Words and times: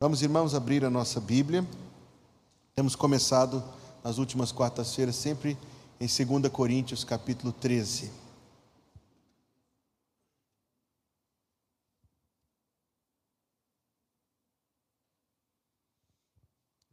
Vamos, 0.00 0.22
irmãos, 0.22 0.54
abrir 0.54 0.84
a 0.84 0.90
nossa 0.90 1.20
Bíblia. 1.20 1.66
Temos 2.72 2.94
começado 2.94 3.64
nas 4.04 4.16
últimas 4.16 4.52
quartas-feiras, 4.52 5.16
sempre 5.16 5.58
em 5.98 6.06
2 6.06 6.52
Coríntios, 6.52 7.02
capítulo 7.02 7.52
13. 7.52 8.08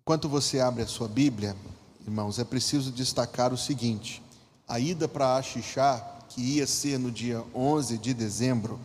Enquanto 0.01 0.27
você 0.27 0.59
abre 0.59 0.81
a 0.81 0.87
sua 0.87 1.07
Bíblia, 1.07 1.55
irmãos, 2.07 2.39
é 2.39 2.43
preciso 2.43 2.91
destacar 2.91 3.53
o 3.53 3.57
seguinte: 3.57 4.19
a 4.67 4.79
ida 4.79 5.07
para 5.07 5.37
Axixá, 5.37 5.99
que 6.29 6.41
ia 6.41 6.65
ser 6.65 6.97
no 6.97 7.11
dia 7.11 7.45
11 7.53 7.99
de 7.99 8.15
dezembro, 8.15 8.79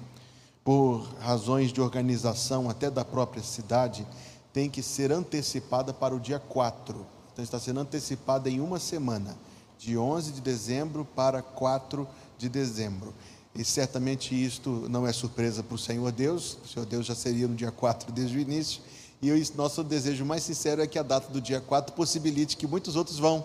por 0.70 1.02
razões 1.18 1.72
de 1.72 1.80
organização 1.80 2.70
até 2.70 2.88
da 2.88 3.04
própria 3.04 3.42
cidade, 3.42 4.06
tem 4.52 4.70
que 4.70 4.84
ser 4.84 5.10
antecipada 5.10 5.92
para 5.92 6.14
o 6.14 6.20
dia 6.20 6.38
4. 6.38 6.94
Então 7.32 7.42
está 7.42 7.58
sendo 7.58 7.80
antecipada 7.80 8.48
em 8.48 8.60
uma 8.60 8.78
semana, 8.78 9.36
de 9.76 9.98
11 9.98 10.30
de 10.30 10.40
dezembro 10.40 11.04
para 11.04 11.42
4 11.42 12.06
de 12.38 12.48
dezembro. 12.48 13.12
E 13.52 13.64
certamente 13.64 14.32
isto 14.32 14.86
não 14.88 15.04
é 15.04 15.12
surpresa 15.12 15.60
para 15.60 15.74
o 15.74 15.78
Senhor 15.78 16.12
Deus, 16.12 16.56
o 16.64 16.68
Senhor 16.68 16.86
Deus 16.86 17.04
já 17.04 17.16
seria 17.16 17.48
no 17.48 17.56
dia 17.56 17.72
4 17.72 18.12
desde 18.12 18.38
o 18.38 18.40
início. 18.40 18.80
E 19.20 19.32
o 19.32 19.56
nosso 19.56 19.82
desejo 19.82 20.24
mais 20.24 20.44
sincero 20.44 20.80
é 20.80 20.86
que 20.86 21.00
a 21.00 21.02
data 21.02 21.32
do 21.32 21.40
dia 21.40 21.60
4 21.60 21.96
possibilite 21.96 22.56
que 22.56 22.68
muitos 22.68 22.94
outros 22.94 23.18
vão. 23.18 23.44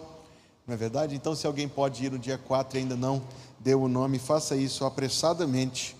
Não 0.67 0.75
é 0.75 0.77
verdade? 0.77 1.15
Então, 1.15 1.33
se 1.33 1.47
alguém 1.47 1.67
pode 1.67 2.05
ir 2.05 2.11
no 2.11 2.19
dia 2.19 2.37
4 2.37 2.77
e 2.77 2.81
ainda 2.81 2.95
não 2.95 3.19
deu 3.59 3.81
o 3.81 3.87
nome, 3.87 4.19
faça 4.19 4.55
isso 4.55 4.85
apressadamente 4.85 5.95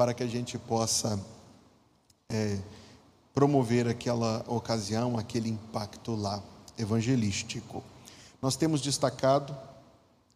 para 0.00 0.14
que 0.14 0.22
a 0.22 0.26
gente 0.26 0.56
possa 0.56 1.20
é, 2.30 2.58
promover 3.34 3.86
aquela 3.86 4.42
ocasião, 4.48 5.18
aquele 5.18 5.50
impacto 5.50 6.14
lá 6.14 6.42
evangelístico. 6.78 7.84
Nós 8.40 8.56
temos 8.56 8.80
destacado 8.80 9.54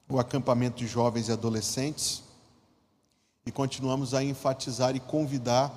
o 0.06 0.18
acampamento 0.18 0.76
de 0.76 0.86
jovens 0.86 1.28
e 1.28 1.32
adolescentes 1.32 2.22
e 3.46 3.50
continuamos 3.50 4.12
a 4.12 4.22
enfatizar 4.22 4.94
e 4.96 5.00
convidar, 5.00 5.72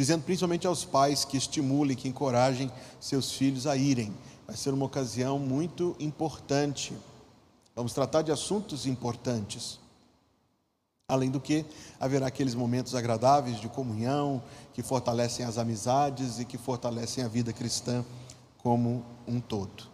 dizendo 0.00 0.24
principalmente 0.24 0.66
aos 0.66 0.84
pais 0.84 1.24
que 1.24 1.36
estimulem, 1.36 1.96
que 1.96 2.08
encorajem 2.08 2.72
seus 3.00 3.30
filhos 3.30 3.68
a 3.68 3.76
irem. 3.76 4.12
Vai 4.48 4.56
ser 4.56 4.74
uma 4.74 4.86
ocasião 4.86 5.38
muito 5.38 5.94
importante. 6.00 6.92
Vamos 7.72 7.92
tratar 7.92 8.22
de 8.22 8.32
assuntos 8.32 8.84
importantes. 8.84 9.78
Além 11.10 11.30
do 11.30 11.40
que, 11.40 11.64
haverá 11.98 12.26
aqueles 12.26 12.54
momentos 12.54 12.94
agradáveis 12.94 13.58
de 13.58 13.66
comunhão, 13.66 14.42
que 14.74 14.82
fortalecem 14.82 15.46
as 15.46 15.56
amizades 15.56 16.38
e 16.38 16.44
que 16.44 16.58
fortalecem 16.58 17.24
a 17.24 17.28
vida 17.28 17.50
cristã 17.50 18.04
como 18.58 19.02
um 19.26 19.40
todo. 19.40 19.84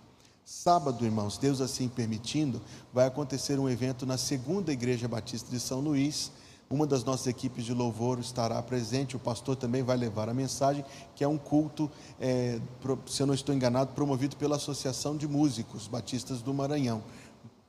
Sábado, 0.45 1.05
irmãos, 1.05 1.39
Deus 1.39 1.61
assim 1.61 1.87
permitindo, 1.87 2.61
vai 2.93 3.07
acontecer 3.07 3.61
um 3.61 3.69
evento 3.69 4.05
na 4.05 4.19
segunda 4.19 4.73
Igreja 4.73 5.07
Batista 5.07 5.49
de 5.49 5.61
São 5.61 5.79
Luís. 5.79 6.33
Uma 6.69 6.85
das 6.85 7.05
nossas 7.05 7.29
equipes 7.29 7.65
de 7.65 7.73
louvor 7.73 8.19
estará 8.19 8.61
presente, 8.61 9.15
o 9.15 9.21
pastor 9.21 9.55
também 9.55 9.85
vai 9.85 9.97
levar 9.97 10.29
a 10.29 10.35
mensagem, 10.35 10.85
que 11.15 11.23
é 11.23 11.29
um 11.29 11.39
culto, 11.39 11.89
é, 12.21 12.59
se 13.07 13.23
eu 13.23 13.27
não 13.29 13.35
estou 13.35 13.55
enganado, 13.55 13.93
promovido 13.93 14.35
pela 14.35 14.57
Associação 14.57 15.17
de 15.17 15.29
Músicos 15.29 15.87
Batistas 15.87 16.43
do 16.43 16.53
Maranhão 16.53 17.05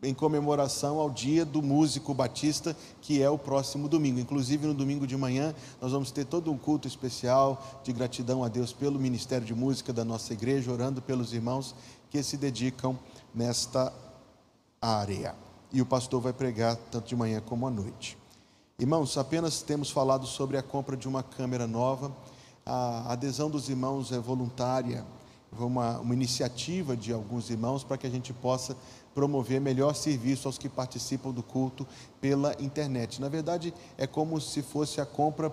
em 0.04 0.14
comemoração 0.14 1.00
ao 1.00 1.10
dia 1.10 1.46
do 1.46 1.62
músico 1.62 2.14
batista, 2.14 2.76
que 3.02 3.22
é 3.22 3.30
o 3.30 3.38
próximo 3.38 3.88
domingo. 3.88 4.20
Inclusive, 4.20 4.68
no 4.68 4.74
domingo 4.74 5.08
de 5.08 5.18
manhã, 5.18 5.54
nós 5.82 5.92
vamos 5.92 6.12
ter 6.12 6.26
todo 6.26 6.52
um 6.52 6.58
culto 6.58 6.88
especial 6.88 7.82
de 7.84 7.92
gratidão 7.92 8.44
a 8.44 8.48
Deus 8.48 8.74
pelo 8.74 9.00
Ministério 9.00 9.46
de 9.46 9.56
Música 9.56 9.92
da 9.92 10.06
nossa 10.06 10.34
igreja, 10.34 10.72
orando 10.72 11.02
pelos 11.02 11.34
irmãos 11.34 11.74
que 12.10 12.22
se 12.22 12.38
dedicam 12.38 12.98
nesta 13.34 13.92
área. 14.82 15.36
E 15.72 15.82
o 15.82 15.86
pastor 15.86 16.22
vai 16.22 16.34
pregar 16.34 16.76
tanto 16.92 17.08
de 17.08 17.16
manhã 17.16 17.42
como 17.42 17.68
à 17.68 17.72
noite. 17.72 18.18
Irmãos, 18.78 19.18
apenas 19.18 19.62
temos 19.62 19.90
falado 19.90 20.28
sobre 20.28 20.58
a 20.58 20.64
compra 20.64 20.98
de 20.98 21.08
uma 21.08 21.24
câmera 21.24 21.66
nova. 21.66 22.16
A 22.66 23.14
adesão 23.14 23.50
dos 23.50 23.70
irmãos 23.70 24.12
é 24.12 24.20
voluntária, 24.20 25.06
uma, 25.58 26.00
uma 26.00 26.14
iniciativa 26.14 26.96
de 26.96 27.14
alguns 27.14 27.50
irmãos 27.50 27.84
para 27.84 27.98
que 27.98 28.06
a 28.06 28.10
gente 28.10 28.34
possa 28.34 28.76
promover 29.16 29.62
melhor 29.62 29.96
serviço 29.96 30.48
aos 30.48 30.58
que 30.58 30.68
participam 30.68 31.32
do 31.32 31.42
culto 31.42 31.88
pela 32.20 32.54
internet. 32.62 33.22
Na 33.22 33.30
verdade, 33.30 33.74
é 33.98 34.06
como 34.06 34.40
se 34.42 34.62
fosse 34.62 35.00
a 35.00 35.06
compra 35.06 35.52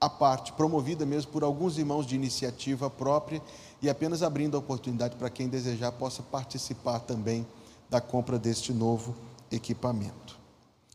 à 0.00 0.08
parte, 0.08 0.52
promovida 0.52 1.04
mesmo 1.04 1.32
por 1.32 1.42
alguns 1.42 1.76
irmãos 1.76 2.06
de 2.06 2.14
iniciativa 2.14 2.88
própria 2.88 3.42
e 3.82 3.90
apenas 3.90 4.22
abrindo 4.22 4.56
a 4.56 4.60
oportunidade 4.60 5.16
para 5.16 5.28
quem 5.28 5.48
desejar 5.48 5.90
possa 5.92 6.22
participar 6.22 7.00
também 7.00 7.44
da 7.90 8.00
compra 8.00 8.38
deste 8.38 8.72
novo 8.72 9.16
equipamento. 9.50 10.38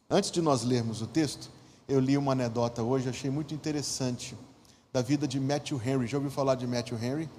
Antes 0.10 0.32
de 0.32 0.42
nós 0.42 0.64
lermos 0.64 1.02
o 1.02 1.08
texto, 1.08 1.50
eu 1.88 2.00
li 2.00 2.18
uma 2.18 2.32
anedota 2.32 2.82
hoje, 2.82 3.10
achei 3.10 3.30
muito 3.30 3.54
interessante, 3.54 4.36
da 4.94 5.02
vida 5.02 5.28
de 5.28 5.40
Matthew 5.40 5.82
Henry. 5.84 6.08
Já 6.08 6.18
ouviu 6.18 6.32
falar 6.32 6.56
de 6.56 6.68
Matthew 6.68 6.98
Henry? 7.02 7.30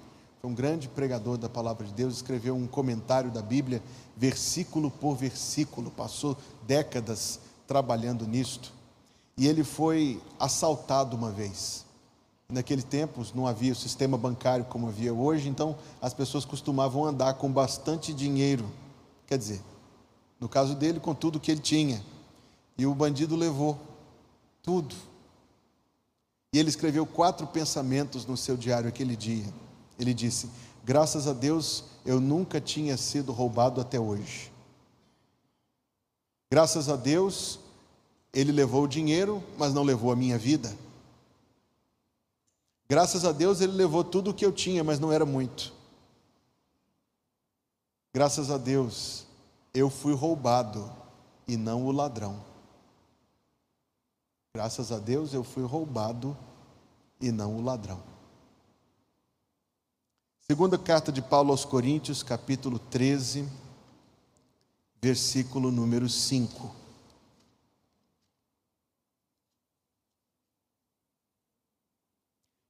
Um 0.45 0.53
grande 0.53 0.89
pregador 0.89 1.37
da 1.37 1.47
palavra 1.47 1.87
de 1.87 1.93
Deus, 1.93 2.15
escreveu 2.15 2.53
um 2.53 2.67
comentário 2.67 3.31
da 3.31 3.41
Bíblia, 3.41 3.81
versículo 4.17 4.91
por 4.91 5.15
versículo, 5.15 5.89
passou 5.89 6.35
décadas 6.67 7.39
trabalhando 7.65 8.27
nisto. 8.27 8.73
E 9.37 9.47
ele 9.47 9.63
foi 9.63 10.21
assaltado 10.37 11.15
uma 11.15 11.31
vez. 11.31 11.85
Naquele 12.49 12.81
tempo 12.81 13.25
não 13.33 13.47
havia 13.47 13.71
o 13.71 13.75
sistema 13.75 14.17
bancário 14.17 14.65
como 14.65 14.89
havia 14.89 15.13
hoje, 15.13 15.47
então 15.47 15.77
as 16.01 16.13
pessoas 16.13 16.43
costumavam 16.43 17.05
andar 17.05 17.35
com 17.35 17.49
bastante 17.49 18.13
dinheiro. 18.13 18.69
Quer 19.25 19.37
dizer, 19.37 19.61
no 20.41 20.49
caso 20.49 20.75
dele, 20.75 20.99
com 20.99 21.15
tudo 21.15 21.39
que 21.39 21.51
ele 21.51 21.61
tinha. 21.61 22.03
E 22.77 22.85
o 22.85 22.93
bandido 22.93 23.37
levou 23.37 23.79
tudo. 24.61 24.93
E 26.53 26.59
ele 26.59 26.67
escreveu 26.67 27.05
quatro 27.05 27.47
pensamentos 27.47 28.25
no 28.25 28.35
seu 28.35 28.57
diário 28.57 28.89
aquele 28.89 29.15
dia. 29.15 29.62
Ele 30.03 30.13
disse: 30.13 30.49
Graças 30.83 31.27
a 31.27 31.33
Deus 31.33 31.85
eu 32.05 32.19
nunca 32.19 32.59
tinha 32.59 32.97
sido 32.97 33.31
roubado 33.31 33.79
até 33.79 33.99
hoje. 33.99 34.51
Graças 36.51 36.89
a 36.89 36.95
Deus 36.95 37.59
ele 38.33 38.51
levou 38.51 38.83
o 38.83 38.87
dinheiro, 38.87 39.41
mas 39.57 39.73
não 39.73 39.83
levou 39.83 40.11
a 40.11 40.15
minha 40.15 40.37
vida. 40.37 40.75
Graças 42.89 43.23
a 43.23 43.31
Deus 43.31 43.61
ele 43.61 43.71
levou 43.71 44.03
tudo 44.03 44.31
o 44.31 44.33
que 44.33 44.45
eu 44.45 44.51
tinha, 44.51 44.83
mas 44.83 44.99
não 44.99 45.11
era 45.11 45.25
muito. 45.25 45.73
Graças 48.13 48.51
a 48.51 48.57
Deus 48.57 49.25
eu 49.73 49.89
fui 49.89 50.13
roubado 50.13 50.91
e 51.47 51.55
não 51.55 51.85
o 51.85 51.91
ladrão. 51.91 52.43
Graças 54.53 54.91
a 54.91 54.99
Deus 54.99 55.33
eu 55.33 55.43
fui 55.43 55.63
roubado 55.63 56.37
e 57.21 57.31
não 57.31 57.55
o 57.55 57.61
ladrão. 57.61 58.12
Segunda 60.45 60.77
carta 60.77 61.09
de 61.09 61.21
Paulo 61.21 61.51
aos 61.51 61.63
Coríntios, 61.63 62.21
capítulo 62.21 62.77
13, 62.77 63.47
versículo 65.01 65.71
número 65.71 66.09
5. 66.09 66.69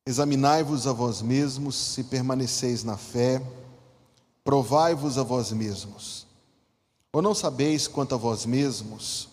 Examinai-vos 0.05 0.85
a 0.85 0.93
vós 0.93 1.23
mesmos 1.23 1.75
se 1.75 2.03
permaneceis 2.03 2.83
na 2.83 2.95
fé, 2.95 3.41
provai-vos 4.43 5.17
a 5.17 5.23
vós 5.23 5.51
mesmos. 5.51 6.27
Ou 7.11 7.23
não 7.23 7.33
sabeis 7.33 7.87
quanto 7.87 8.13
a 8.13 8.19
vós 8.19 8.45
mesmos 8.45 9.29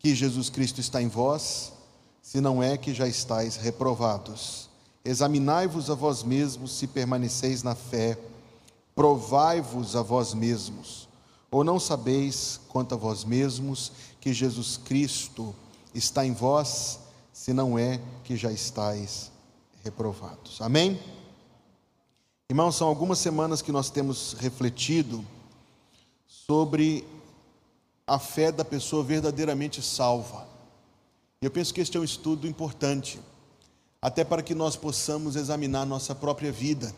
que 0.00 0.16
Jesus 0.16 0.50
Cristo 0.50 0.80
está 0.80 1.00
em 1.00 1.08
vós, 1.08 1.72
se 2.20 2.40
não 2.40 2.60
é 2.60 2.76
que 2.76 2.92
já 2.92 3.06
estáis 3.06 3.54
reprovados? 3.54 4.67
Examinai-vos 5.08 5.88
a 5.88 5.94
vós 5.94 6.22
mesmos 6.22 6.72
se 6.72 6.86
permaneceis 6.86 7.62
na 7.62 7.74
fé, 7.74 8.18
provai-vos 8.94 9.96
a 9.96 10.02
vós 10.02 10.34
mesmos, 10.34 11.08
ou 11.50 11.64
não 11.64 11.80
sabeis 11.80 12.60
quanto 12.68 12.94
a 12.94 12.98
vós 12.98 13.24
mesmos 13.24 13.90
que 14.20 14.34
Jesus 14.34 14.76
Cristo 14.76 15.54
está 15.94 16.26
em 16.26 16.34
vós, 16.34 16.98
se 17.32 17.54
não 17.54 17.78
é 17.78 17.98
que 18.22 18.36
já 18.36 18.52
estáis 18.52 19.32
reprovados. 19.82 20.60
Amém? 20.60 21.00
Irmãos, 22.50 22.76
são 22.76 22.86
algumas 22.86 23.18
semanas 23.18 23.62
que 23.62 23.72
nós 23.72 23.88
temos 23.88 24.34
refletido 24.34 25.24
sobre 26.26 27.02
a 28.06 28.18
fé 28.18 28.52
da 28.52 28.62
pessoa 28.62 29.02
verdadeiramente 29.02 29.80
salva. 29.80 30.46
Eu 31.40 31.50
penso 31.50 31.72
que 31.72 31.80
este 31.80 31.96
é 31.96 32.00
um 32.00 32.04
estudo 32.04 32.46
importante 32.46 33.18
até 34.00 34.24
para 34.24 34.42
que 34.42 34.54
nós 34.54 34.76
possamos 34.76 35.34
examinar 35.34 35.84
nossa 35.84 36.14
própria 36.14 36.52
vida 36.52 36.94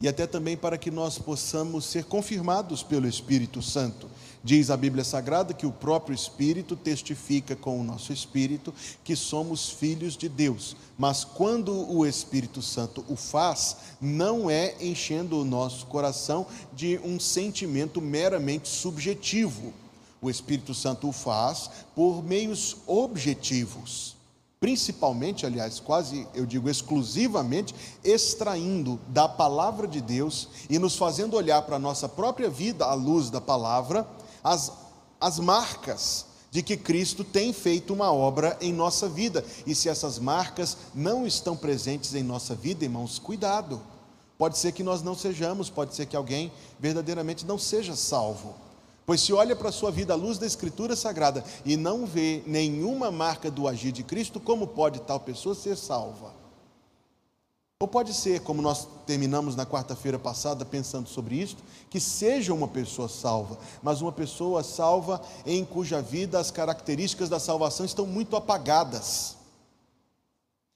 e 0.00 0.06
até 0.06 0.26
também 0.26 0.56
para 0.56 0.78
que 0.78 0.90
nós 0.90 1.18
possamos 1.18 1.84
ser 1.84 2.04
confirmados 2.04 2.84
pelo 2.84 3.08
Espírito 3.08 3.60
Santo. 3.60 4.08
Diz 4.44 4.70
a 4.70 4.76
Bíblia 4.76 5.02
Sagrada 5.02 5.52
que 5.52 5.66
o 5.66 5.72
próprio 5.72 6.14
Espírito 6.14 6.76
testifica 6.76 7.56
com 7.56 7.80
o 7.80 7.82
nosso 7.82 8.12
espírito 8.12 8.72
que 9.02 9.16
somos 9.16 9.68
filhos 9.68 10.16
de 10.16 10.28
Deus. 10.28 10.76
Mas 10.96 11.24
quando 11.24 11.74
o 11.92 12.06
Espírito 12.06 12.62
Santo 12.62 13.04
o 13.08 13.16
faz, 13.16 13.76
não 14.00 14.48
é 14.48 14.76
enchendo 14.80 15.40
o 15.40 15.44
nosso 15.44 15.86
coração 15.86 16.46
de 16.72 17.00
um 17.02 17.18
sentimento 17.18 18.00
meramente 18.00 18.68
subjetivo. 18.68 19.72
O 20.22 20.30
Espírito 20.30 20.72
Santo 20.72 21.08
o 21.08 21.12
faz 21.12 21.68
por 21.96 22.22
meios 22.22 22.76
objetivos 22.86 24.17
principalmente, 24.60 25.46
aliás, 25.46 25.78
quase 25.78 26.26
eu 26.34 26.44
digo 26.44 26.68
exclusivamente, 26.68 27.74
extraindo 28.02 28.98
da 29.08 29.28
palavra 29.28 29.86
de 29.86 30.00
Deus 30.00 30.48
e 30.68 30.78
nos 30.78 30.96
fazendo 30.96 31.36
olhar 31.36 31.62
para 31.62 31.76
a 31.76 31.80
nossa 31.80 32.08
própria 32.08 32.50
vida 32.50 32.84
à 32.84 32.94
luz 32.94 33.30
da 33.30 33.40
palavra, 33.40 34.06
as, 34.42 34.72
as 35.20 35.38
marcas 35.38 36.26
de 36.50 36.62
que 36.62 36.76
Cristo 36.76 37.22
tem 37.22 37.52
feito 37.52 37.92
uma 37.92 38.12
obra 38.12 38.56
em 38.60 38.72
nossa 38.72 39.08
vida. 39.08 39.44
E 39.66 39.74
se 39.74 39.88
essas 39.88 40.18
marcas 40.18 40.76
não 40.94 41.26
estão 41.26 41.56
presentes 41.56 42.14
em 42.14 42.22
nossa 42.22 42.54
vida, 42.54 42.84
irmãos, 42.84 43.18
cuidado. 43.18 43.80
Pode 44.36 44.56
ser 44.56 44.72
que 44.72 44.82
nós 44.82 45.02
não 45.02 45.14
sejamos, 45.16 45.68
pode 45.68 45.94
ser 45.94 46.06
que 46.06 46.16
alguém 46.16 46.52
verdadeiramente 46.78 47.44
não 47.44 47.58
seja 47.58 47.94
salvo. 47.96 48.54
Pois 49.08 49.22
se 49.22 49.32
olha 49.32 49.56
para 49.56 49.70
a 49.70 49.72
sua 49.72 49.90
vida 49.90 50.12
à 50.12 50.16
luz 50.16 50.36
da 50.36 50.46
Escritura 50.46 50.94
Sagrada 50.94 51.42
e 51.64 51.78
não 51.78 52.04
vê 52.04 52.42
nenhuma 52.46 53.10
marca 53.10 53.50
do 53.50 53.66
agir 53.66 53.90
de 53.90 54.02
Cristo, 54.02 54.38
como 54.38 54.66
pode 54.66 55.00
tal 55.00 55.18
pessoa 55.18 55.54
ser 55.54 55.78
salva? 55.78 56.34
Ou 57.80 57.88
pode 57.88 58.12
ser, 58.12 58.40
como 58.40 58.60
nós 58.60 58.86
terminamos 59.06 59.56
na 59.56 59.64
quarta-feira 59.64 60.18
passada 60.18 60.62
pensando 60.62 61.08
sobre 61.08 61.36
isso, 61.36 61.56
que 61.88 61.98
seja 61.98 62.52
uma 62.52 62.68
pessoa 62.68 63.08
salva, 63.08 63.58
mas 63.82 64.02
uma 64.02 64.12
pessoa 64.12 64.62
salva 64.62 65.22
em 65.46 65.64
cuja 65.64 66.02
vida 66.02 66.38
as 66.38 66.50
características 66.50 67.30
da 67.30 67.40
salvação 67.40 67.86
estão 67.86 68.04
muito 68.04 68.36
apagadas. 68.36 69.38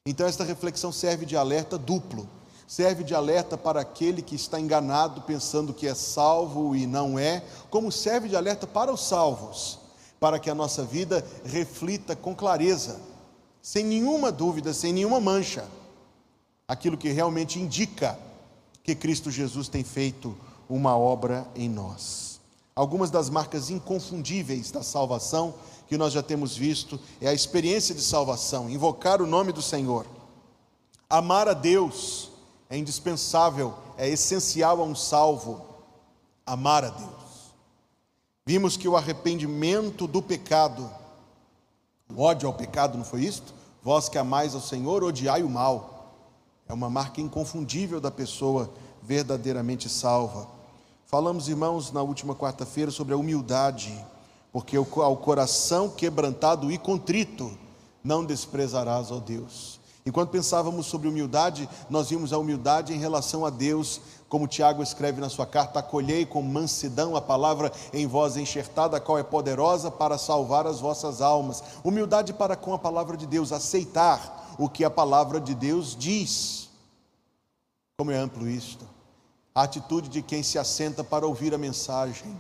Então, 0.07 0.27
esta 0.27 0.43
reflexão 0.43 0.91
serve 0.91 1.27
de 1.27 1.37
alerta 1.37 1.77
duplo 1.77 2.27
serve 2.75 3.05
de 3.05 3.15
alerta 3.15 3.59
para 3.59 3.83
aquele 3.83 4.23
que 4.23 4.35
está 4.35 4.59
enganado 4.59 5.21
pensando 5.21 5.75
que 5.75 5.87
é 5.87 5.95
salvo 5.95 6.75
e 6.75 6.87
não 6.87 7.19
é, 7.19 7.45
como 7.69 7.93
serve 7.93 8.31
de 8.31 8.35
alerta 8.35 8.67
para 8.67 8.91
os 8.91 9.07
salvos, 9.07 9.79
para 10.19 10.39
que 10.39 10.49
a 10.49 10.55
nossa 10.55 10.83
vida 10.83 11.23
reflita 11.45 12.17
com 12.17 12.35
clareza, 12.35 12.99
sem 13.61 13.85
nenhuma 13.85 14.33
dúvida, 14.33 14.73
sem 14.73 14.91
nenhuma 14.91 15.21
mancha, 15.21 15.69
aquilo 16.67 16.97
que 16.97 17.11
realmente 17.11 17.61
indica 17.61 18.19
que 18.83 18.95
Cristo 18.95 19.31
Jesus 19.31 19.69
tem 19.69 19.85
feito 19.85 20.35
uma 20.67 20.97
obra 20.97 21.47
em 21.55 21.69
nós. 21.69 22.41
Algumas 22.75 23.11
das 23.11 23.29
marcas 23.29 23.69
inconfundíveis 23.69 24.71
da 24.71 24.83
salvação 24.83 25.53
que 25.87 25.99
nós 25.99 26.15
já 26.15 26.23
temos 26.23 26.57
visto 26.57 26.99
é 27.21 27.29
a 27.29 27.35
experiência 27.35 27.95
de 27.95 28.01
salvação, 28.01 28.71
invocar 28.71 29.21
o 29.21 29.27
nome 29.27 29.53
do 29.53 29.61
Senhor, 29.61 30.07
amar 31.11 31.49
a 31.49 31.53
Deus, 31.53 32.32
é 32.73 32.79
indispensável, 32.79 33.75
é 33.99 34.09
essencial 34.09 34.81
a 34.81 34.85
um 34.85 34.95
salvo 34.95 35.61
amar 36.47 36.83
a 36.83 36.89
Deus. 36.89 37.53
Vimos 38.47 38.79
que 38.79 38.89
o 38.89 38.97
arrependimento 38.97 40.07
do 40.07 40.23
pecado, 40.23 40.91
o 42.09 42.23
ódio 42.23 42.49
ao 42.49 42.55
pecado, 42.55 42.97
não 42.97 43.05
foi 43.05 43.25
isto? 43.25 43.53
Vós 43.83 44.09
que 44.09 44.17
amais 44.17 44.55
ao 44.55 44.61
Senhor, 44.63 45.05
odiai 45.05 45.43
o 45.43 45.51
mal. 45.51 46.15
É 46.67 46.73
uma 46.73 46.89
marca 46.89 47.21
inconfundível 47.21 48.01
da 48.01 48.11
pessoa 48.11 48.73
verdadeiramente 49.03 49.91
salva. 49.91 50.49
Falamos, 51.05 51.51
irmãos, 51.51 51.93
na 51.93 52.01
última 52.01 52.35
quarta-feira 52.35 52.91
sobre 52.91 53.13
a 53.13 53.19
humildade, 53.19 53.95
porque 54.51 54.79
ao 54.79 55.17
coração 55.19 55.91
quebrantado 55.91 56.73
e 56.73 56.79
contrito 56.79 57.53
não 58.03 58.25
desprezarás, 58.25 59.11
ó 59.11 59.19
Deus. 59.19 59.82
E 60.05 60.11
quando 60.11 60.31
pensávamos 60.31 60.87
sobre 60.87 61.09
humildade, 61.09 61.69
nós 61.89 62.11
vimos 62.11 62.33
a 62.33 62.39
humildade 62.39 62.93
em 62.93 62.99
relação 62.99 63.47
a 63.47 63.51
Deus, 63.51 64.01
como 64.29 64.49
Tiago 64.49 64.83
escreve 64.83 65.21
na 65.21 65.29
sua 65.29 65.47
carta: 65.47 65.79
acolhei 65.79 66.27
com 66.27 66.43
mansidão 66.43 67.15
a 67.15 67.21
palavra 67.21 67.71
em 67.93 68.07
vós 68.07 68.37
enxertada, 68.37 68.97
a 68.97 69.01
qual 69.01 69.19
é 69.19 69.23
poderosa 69.23 69.91
para 69.91 70.19
salvar 70.19 70.67
as 70.67 70.81
vossas 70.81 71.21
almas. 71.21 71.63
Humildade 71.85 72.33
para 72.33 72.57
com 72.57 72.75
a 72.75 72.79
palavra 72.79 73.17
de 73.17 73.27
Deus, 73.27 73.53
aceitar 73.53 74.57
o 74.59 74.69
que 74.69 74.85
a 74.85 74.91
palavra 74.91 75.41
de 75.41 75.55
Deus 75.55 75.97
diz. 75.97 76.69
Como 77.97 78.11
é 78.11 78.17
amplo 78.17 78.49
isto. 78.49 78.85
A 79.55 79.63
atitude 79.63 80.09
de 80.09 80.23
quem 80.23 80.43
se 80.43 80.59
assenta 80.59 81.05
para 81.05 81.27
ouvir 81.27 81.55
a 81.55 81.59
mensagem, 81.59 82.37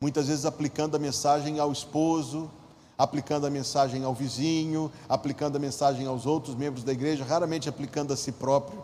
muitas 0.00 0.26
vezes 0.26 0.44
aplicando 0.44 0.96
a 0.96 0.98
mensagem 0.98 1.60
ao 1.60 1.70
esposo, 1.70 2.50
aplicando 3.02 3.48
a 3.48 3.50
mensagem 3.50 4.04
ao 4.04 4.14
vizinho, 4.14 4.88
aplicando 5.08 5.56
a 5.56 5.58
mensagem 5.58 6.06
aos 6.06 6.24
outros 6.24 6.54
membros 6.54 6.84
da 6.84 6.92
igreja, 6.92 7.24
raramente 7.24 7.68
aplicando 7.68 8.12
a 8.12 8.16
si 8.16 8.30
próprio. 8.30 8.80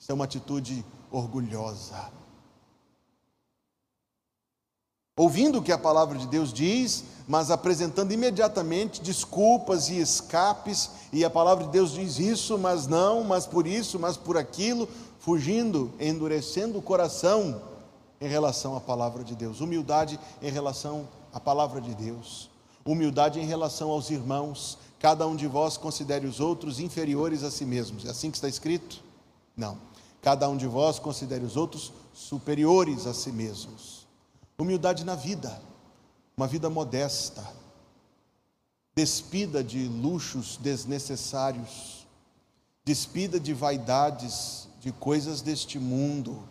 Isso 0.00 0.10
é 0.10 0.14
uma 0.14 0.24
atitude 0.24 0.82
orgulhosa. 1.10 2.10
Ouvindo 5.18 5.58
o 5.58 5.62
que 5.62 5.70
a 5.70 5.76
palavra 5.76 6.16
de 6.16 6.26
Deus 6.26 6.50
diz, 6.50 7.04
mas 7.28 7.50
apresentando 7.50 8.12
imediatamente 8.12 9.02
desculpas 9.02 9.90
e 9.90 9.98
escapes, 10.00 10.90
e 11.12 11.22
a 11.22 11.28
palavra 11.28 11.64
de 11.64 11.70
Deus 11.72 11.92
diz 11.92 12.18
isso, 12.18 12.56
mas 12.56 12.86
não, 12.86 13.22
mas 13.22 13.46
por 13.46 13.66
isso, 13.66 13.98
mas 13.98 14.16
por 14.16 14.38
aquilo, 14.38 14.88
fugindo, 15.18 15.92
endurecendo 16.00 16.78
o 16.78 16.82
coração 16.82 17.60
em 18.18 18.28
relação 18.28 18.74
à 18.78 18.80
palavra 18.80 19.22
de 19.22 19.34
Deus, 19.34 19.60
humildade 19.60 20.18
em 20.40 20.50
relação 20.50 21.06
à 21.34 21.38
palavra 21.38 21.82
de 21.82 21.94
Deus 21.94 22.50
humildade 22.84 23.40
em 23.40 23.46
relação 23.46 23.90
aos 23.90 24.10
irmãos, 24.10 24.78
cada 24.98 25.26
um 25.26 25.36
de 25.36 25.46
vós 25.46 25.76
considere 25.76 26.26
os 26.26 26.40
outros 26.40 26.80
inferiores 26.80 27.42
a 27.42 27.50
si 27.50 27.64
mesmos. 27.64 28.04
É 28.04 28.10
assim 28.10 28.30
que 28.30 28.36
está 28.36 28.48
escrito? 28.48 29.02
Não. 29.56 29.78
Cada 30.20 30.48
um 30.48 30.56
de 30.56 30.66
vós 30.66 30.98
considere 30.98 31.44
os 31.44 31.56
outros 31.56 31.92
superiores 32.14 33.06
a 33.06 33.14
si 33.14 33.32
mesmos. 33.32 34.06
Humildade 34.58 35.04
na 35.04 35.16
vida, 35.16 35.60
uma 36.36 36.46
vida 36.46 36.70
modesta, 36.70 37.44
despida 38.94 39.64
de 39.64 39.88
luxos 39.88 40.56
desnecessários, 40.58 42.06
despida 42.84 43.40
de 43.40 43.52
vaidades, 43.52 44.68
de 44.80 44.92
coisas 44.92 45.40
deste 45.40 45.78
mundo, 45.78 46.42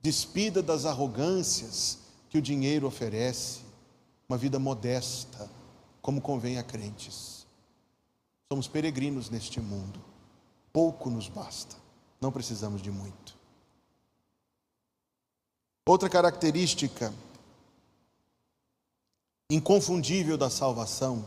despida 0.00 0.62
das 0.62 0.84
arrogâncias 0.84 1.98
que 2.30 2.38
o 2.38 2.42
dinheiro 2.42 2.86
oferece, 2.86 3.65
uma 4.28 4.36
vida 4.36 4.58
modesta, 4.58 5.48
como 6.02 6.20
convém 6.20 6.58
a 6.58 6.62
crentes. 6.62 7.46
Somos 8.50 8.68
peregrinos 8.68 9.30
neste 9.30 9.60
mundo, 9.60 10.00
pouco 10.72 11.10
nos 11.10 11.28
basta, 11.28 11.76
não 12.20 12.32
precisamos 12.32 12.82
de 12.82 12.90
muito. 12.90 13.36
Outra 15.84 16.08
característica 16.08 17.12
inconfundível 19.48 20.36
da 20.36 20.50
salvação 20.50 21.24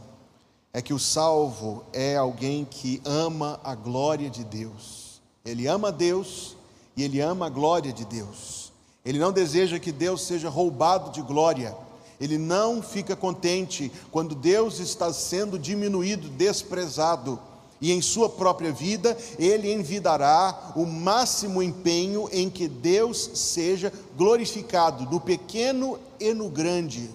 é 0.73 0.81
que 0.81 0.93
o 0.93 0.99
salvo 0.99 1.85
é 1.93 2.17
alguém 2.17 2.65
que 2.65 3.01
ama 3.05 3.59
a 3.63 3.73
glória 3.73 4.29
de 4.29 4.43
Deus. 4.43 5.21
Ele 5.45 5.67
ama 5.67 5.91
Deus 5.91 6.57
e 6.95 7.03
ele 7.03 7.21
ama 7.21 7.47
a 7.47 7.49
glória 7.49 7.93
de 7.93 8.03
Deus. 8.03 8.71
Ele 9.03 9.17
não 9.17 9.31
deseja 9.31 9.79
que 9.79 9.91
Deus 9.91 10.23
seja 10.23 10.49
roubado 10.49 11.11
de 11.11 11.21
glória 11.21 11.75
ele 12.19 12.37
não 12.37 12.81
fica 12.81 13.15
contente 13.15 13.91
quando 14.11 14.35
Deus 14.35 14.79
está 14.79 15.11
sendo 15.13 15.57
diminuído, 15.57 16.27
desprezado, 16.29 17.39
e 17.81 17.93
em 17.93 18.01
sua 18.01 18.27
própria 18.27 18.73
vida 18.73 19.17
ele 19.37 19.71
envidará 19.71 20.73
o 20.75 20.85
máximo 20.85 21.63
empenho 21.63 22.27
em 22.29 22.49
que 22.49 22.67
Deus 22.67 23.31
seja 23.35 23.93
glorificado, 24.17 25.09
no 25.09 25.19
pequeno 25.21 25.97
e 26.19 26.33
no 26.33 26.49
grande. 26.49 27.09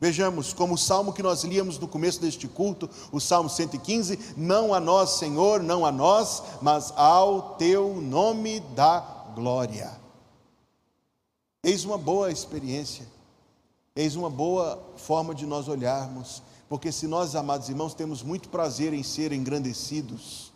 Vejamos, 0.00 0.52
como 0.52 0.74
o 0.74 0.78
salmo 0.78 1.12
que 1.12 1.22
nós 1.22 1.42
líamos 1.42 1.78
no 1.78 1.88
começo 1.88 2.20
deste 2.20 2.46
culto, 2.46 2.88
o 3.10 3.18
salmo 3.18 3.48
115: 3.48 4.34
Não 4.36 4.72
a 4.72 4.78
nós, 4.78 5.18
Senhor, 5.18 5.60
não 5.60 5.84
a 5.84 5.90
nós, 5.90 6.42
mas 6.62 6.92
ao 6.94 7.56
teu 7.56 7.94
nome 7.94 8.60
da 8.76 9.00
glória. 9.34 9.90
Eis 11.64 11.84
uma 11.84 11.98
boa 11.98 12.30
experiência 12.30 13.15
Eis 13.96 14.14
uma 14.14 14.28
boa 14.28 14.78
forma 14.96 15.34
de 15.34 15.46
nós 15.46 15.68
olharmos, 15.68 16.42
porque 16.68 16.92
se 16.92 17.06
nós, 17.06 17.34
amados 17.34 17.70
irmãos, 17.70 17.94
temos 17.94 18.22
muito 18.22 18.50
prazer 18.50 18.92
em 18.92 19.02
ser 19.02 19.32
engrandecidos, 19.32 20.52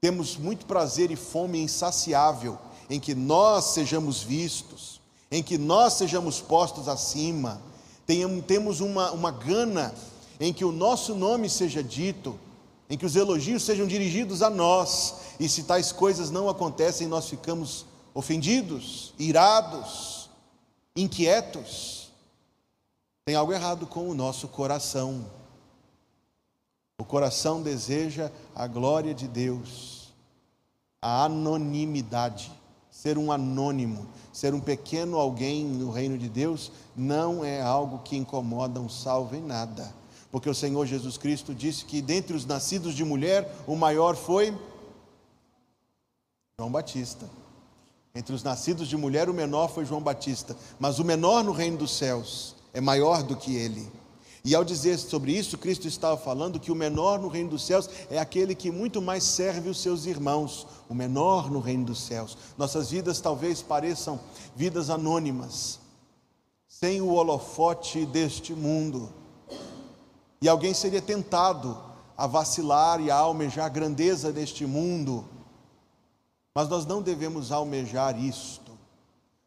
temos 0.00 0.38
muito 0.38 0.64
prazer 0.64 1.10
e 1.10 1.16
fome 1.16 1.60
insaciável 1.60 2.58
em 2.88 2.98
que 2.98 3.14
nós 3.14 3.66
sejamos 3.66 4.22
vistos, 4.22 4.98
em 5.30 5.42
que 5.42 5.58
nós 5.58 5.92
sejamos 5.92 6.40
postos 6.40 6.88
acima, 6.88 7.60
temos 8.46 8.80
uma, 8.80 9.10
uma 9.10 9.30
gana 9.30 9.94
em 10.40 10.50
que 10.50 10.64
o 10.64 10.72
nosso 10.72 11.14
nome 11.14 11.50
seja 11.50 11.82
dito, 11.82 12.38
em 12.88 12.96
que 12.96 13.04
os 13.04 13.14
elogios 13.14 13.62
sejam 13.62 13.86
dirigidos 13.86 14.40
a 14.40 14.48
nós, 14.48 15.16
e 15.38 15.48
se 15.48 15.64
tais 15.64 15.92
coisas 15.92 16.30
não 16.30 16.48
acontecem, 16.48 17.06
nós 17.06 17.28
ficamos 17.28 17.84
ofendidos, 18.14 19.12
irados, 19.18 20.30
inquietos. 20.96 21.97
Tem 23.28 23.34
algo 23.34 23.52
errado 23.52 23.86
com 23.86 24.08
o 24.08 24.14
nosso 24.14 24.48
coração. 24.48 25.26
O 26.98 27.04
coração 27.04 27.60
deseja 27.60 28.32
a 28.54 28.66
glória 28.66 29.12
de 29.12 29.28
Deus, 29.28 30.14
a 31.02 31.24
anonimidade. 31.24 32.50
Ser 32.90 33.18
um 33.18 33.30
anônimo, 33.30 34.08
ser 34.32 34.54
um 34.54 34.60
pequeno 34.60 35.18
alguém 35.18 35.66
no 35.66 35.90
reino 35.90 36.16
de 36.16 36.26
Deus, 36.26 36.72
não 36.96 37.44
é 37.44 37.60
algo 37.60 37.98
que 37.98 38.16
incomoda 38.16 38.80
um 38.80 38.88
salvo 38.88 39.36
em 39.36 39.42
nada. 39.42 39.94
Porque 40.32 40.48
o 40.48 40.54
Senhor 40.54 40.86
Jesus 40.86 41.18
Cristo 41.18 41.54
disse 41.54 41.84
que 41.84 42.00
dentre 42.00 42.34
os 42.34 42.46
nascidos 42.46 42.94
de 42.94 43.04
mulher, 43.04 43.54
o 43.66 43.76
maior 43.76 44.16
foi 44.16 44.56
João 46.58 46.72
Batista. 46.72 47.28
Entre 48.14 48.34
os 48.34 48.42
nascidos 48.42 48.88
de 48.88 48.96
mulher, 48.96 49.28
o 49.28 49.34
menor 49.34 49.68
foi 49.68 49.84
João 49.84 50.00
Batista. 50.00 50.56
Mas 50.80 50.98
o 50.98 51.04
menor 51.04 51.44
no 51.44 51.52
reino 51.52 51.76
dos 51.76 51.94
céus 51.94 52.56
é 52.72 52.80
maior 52.80 53.22
do 53.22 53.36
que 53.36 53.54
ele. 53.54 53.90
E 54.44 54.54
ao 54.54 54.64
dizer 54.64 54.96
sobre 54.98 55.32
isso, 55.32 55.58
Cristo 55.58 55.86
estava 55.86 56.16
falando 56.16 56.60
que 56.60 56.72
o 56.72 56.74
menor 56.74 57.18
no 57.18 57.28
reino 57.28 57.50
dos 57.50 57.66
céus 57.66 57.88
é 58.08 58.18
aquele 58.18 58.54
que 58.54 58.70
muito 58.70 59.02
mais 59.02 59.24
serve 59.24 59.68
os 59.68 59.80
seus 59.80 60.06
irmãos, 60.06 60.66
o 60.88 60.94
menor 60.94 61.50
no 61.50 61.60
reino 61.60 61.84
dos 61.84 62.00
céus. 62.00 62.36
Nossas 62.56 62.90
vidas 62.90 63.20
talvez 63.20 63.60
pareçam 63.60 64.18
vidas 64.56 64.90
anônimas, 64.90 65.80
sem 66.66 67.00
o 67.00 67.12
holofote 67.12 68.06
deste 68.06 68.54
mundo. 68.54 69.12
E 70.40 70.48
alguém 70.48 70.72
seria 70.72 71.02
tentado 71.02 71.76
a 72.16 72.26
vacilar 72.26 73.00
e 73.00 73.10
a 73.10 73.16
almejar 73.16 73.66
a 73.66 73.68
grandeza 73.68 74.32
deste 74.32 74.64
mundo, 74.64 75.24
mas 76.54 76.68
nós 76.68 76.86
não 76.86 77.02
devemos 77.02 77.52
almejar 77.52 78.18
isto. 78.18 78.72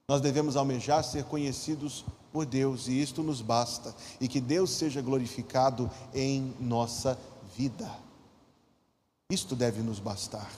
Nós 0.07 0.21
devemos 0.21 0.55
almejar 0.55 1.03
ser 1.03 1.23
conhecidos 1.23 2.05
por 2.31 2.45
Deus, 2.45 2.87
e 2.87 3.01
isto 3.01 3.21
nos 3.21 3.41
basta, 3.41 3.95
e 4.19 4.27
que 4.27 4.39
Deus 4.39 4.71
seja 4.71 5.01
glorificado 5.01 5.89
em 6.13 6.55
nossa 6.59 7.17
vida. 7.55 7.89
Isto 9.29 9.55
deve 9.55 9.81
nos 9.81 9.99
bastar. 9.99 10.49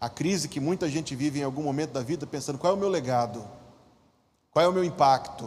A 0.00 0.08
crise 0.08 0.48
que 0.48 0.60
muita 0.60 0.88
gente 0.88 1.14
vive 1.14 1.40
em 1.40 1.44
algum 1.44 1.62
momento 1.62 1.92
da 1.92 2.02
vida 2.02 2.26
pensando: 2.26 2.58
qual 2.58 2.72
é 2.72 2.76
o 2.76 2.78
meu 2.78 2.88
legado? 2.88 3.46
Qual 4.50 4.64
é 4.64 4.68
o 4.68 4.72
meu 4.72 4.84
impacto? 4.84 5.44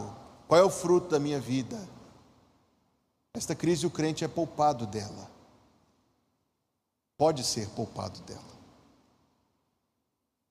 Qual 0.48 0.60
é 0.60 0.64
o 0.64 0.70
fruto 0.70 1.10
da 1.10 1.20
minha 1.20 1.40
vida? 1.40 1.78
Esta 3.32 3.54
crise 3.54 3.86
o 3.86 3.90
crente 3.90 4.24
é 4.24 4.28
poupado 4.28 4.86
dela. 4.86 5.30
Pode 7.16 7.44
ser 7.44 7.68
poupado 7.70 8.20
dela. 8.22 8.40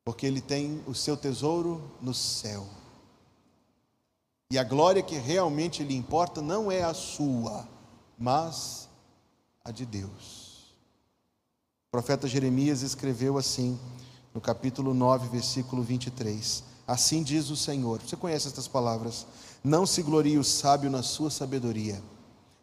Porque 0.06 0.26
ele 0.26 0.40
tem 0.40 0.84
o 0.88 0.94
seu 0.96 1.18
tesouro 1.18 1.82
no 2.02 2.14
céu. 2.14 2.66
E 4.52 4.58
a 4.58 4.64
glória 4.64 5.04
que 5.04 5.16
realmente 5.16 5.84
lhe 5.84 5.96
importa 5.96 6.42
não 6.42 6.72
é 6.72 6.82
a 6.82 6.92
sua, 6.92 7.68
mas 8.18 8.90
a 9.64 9.70
de 9.70 9.86
Deus. 9.86 10.74
O 11.88 11.92
profeta 11.92 12.28
Jeremias 12.28 12.82
escreveu 12.82 13.38
assim, 13.38 13.80
no 14.34 14.42
capítulo 14.42 14.92
9, 14.92 15.30
versículo 15.30 15.84
23. 15.84 16.64
Assim 16.88 17.22
diz 17.22 17.52
o 17.52 17.56
Senhor. 17.56 18.02
Você 18.02 18.16
conhece 18.16 18.48
estas 18.48 18.68
palavras? 18.68 19.28
Não 19.64 19.86
se 19.86 20.02
glorie 20.02 20.40
o 20.40 20.44
sábio 20.44 20.90
na 20.90 21.04
sua 21.04 21.30
sabedoria, 21.30 22.02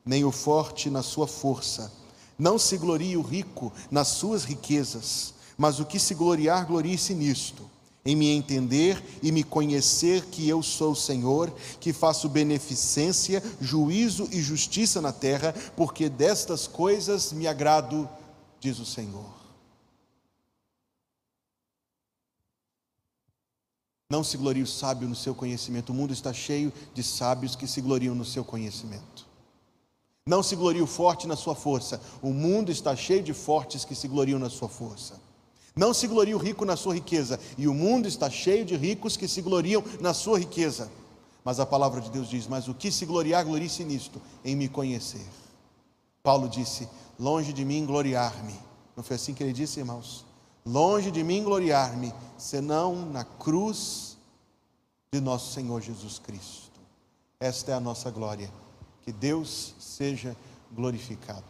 nem 0.04 0.24
o 0.24 0.32
forte 0.32 0.90
na 0.90 1.04
sua 1.04 1.28
força. 1.28 1.92
Não 2.36 2.58
se 2.58 2.76
glorie 2.78 3.16
o 3.16 3.22
rico 3.22 3.72
nas 3.92 4.08
suas 4.08 4.42
riquezas, 4.42 5.34
mas 5.56 5.78
o 5.78 5.86
que 5.86 6.00
se 6.00 6.16
gloriar, 6.16 6.66
glorie-se 6.66 7.14
nisto 7.14 7.75
em 8.06 8.14
me 8.14 8.28
entender 8.28 9.02
e 9.20 9.32
me 9.32 9.42
conhecer 9.42 10.24
que 10.26 10.48
eu 10.48 10.62
sou 10.62 10.92
o 10.92 10.96
Senhor, 10.96 11.52
que 11.80 11.92
faço 11.92 12.28
beneficência, 12.28 13.42
juízo 13.60 14.28
e 14.30 14.40
justiça 14.40 15.02
na 15.02 15.12
terra, 15.12 15.52
porque 15.76 16.08
destas 16.08 16.68
coisas 16.68 17.32
me 17.32 17.48
agrado, 17.48 18.08
diz 18.60 18.78
o 18.78 18.86
Senhor. 18.86 19.34
Não 24.08 24.22
se 24.22 24.36
glorie 24.36 24.62
o 24.62 24.66
sábio 24.68 25.08
no 25.08 25.16
seu 25.16 25.34
conhecimento, 25.34 25.90
o 25.90 25.94
mundo 25.94 26.12
está 26.12 26.32
cheio 26.32 26.72
de 26.94 27.02
sábios 27.02 27.56
que 27.56 27.66
se 27.66 27.80
gloriam 27.80 28.14
no 28.14 28.24
seu 28.24 28.44
conhecimento. 28.44 29.26
Não 30.24 30.44
se 30.44 30.54
glorie 30.54 30.80
o 30.80 30.86
forte 30.86 31.26
na 31.26 31.34
sua 31.34 31.56
força, 31.56 32.00
o 32.22 32.30
mundo 32.30 32.70
está 32.70 32.94
cheio 32.94 33.22
de 33.22 33.34
fortes 33.34 33.84
que 33.84 33.96
se 33.96 34.06
gloriam 34.06 34.38
na 34.38 34.48
sua 34.48 34.68
força. 34.68 35.25
Não 35.76 35.92
se 35.92 36.06
glorie 36.06 36.34
o 36.34 36.38
rico 36.38 36.64
na 36.64 36.74
sua 36.74 36.94
riqueza, 36.94 37.38
e 37.58 37.68
o 37.68 37.74
mundo 37.74 38.08
está 38.08 38.30
cheio 38.30 38.64
de 38.64 38.74
ricos 38.74 39.14
que 39.14 39.28
se 39.28 39.42
gloriam 39.42 39.84
na 40.00 40.14
sua 40.14 40.38
riqueza. 40.38 40.90
Mas 41.44 41.60
a 41.60 41.66
palavra 41.66 42.00
de 42.00 42.10
Deus 42.10 42.30
diz: 42.30 42.46
Mas 42.46 42.66
o 42.66 42.72
que 42.74 42.90
se 42.90 43.04
gloriar, 43.04 43.44
glorie-se 43.44 43.84
nisto, 43.84 44.20
em 44.42 44.56
me 44.56 44.70
conhecer. 44.70 45.26
Paulo 46.22 46.48
disse: 46.48 46.88
Longe 47.18 47.52
de 47.52 47.62
mim 47.62 47.84
gloriar-me. 47.84 48.58
Não 48.96 49.04
foi 49.04 49.16
assim 49.16 49.34
que 49.34 49.42
ele 49.42 49.52
disse, 49.52 49.78
irmãos? 49.78 50.24
Longe 50.64 51.10
de 51.10 51.22
mim 51.22 51.44
gloriar-me, 51.44 52.12
senão 52.38 52.96
na 53.10 53.22
cruz 53.22 54.16
de 55.12 55.20
nosso 55.20 55.52
Senhor 55.52 55.82
Jesus 55.82 56.18
Cristo. 56.18 56.80
Esta 57.38 57.72
é 57.72 57.74
a 57.74 57.80
nossa 57.80 58.10
glória. 58.10 58.50
Que 59.02 59.12
Deus 59.12 59.74
seja 59.78 60.34
glorificado. 60.72 61.44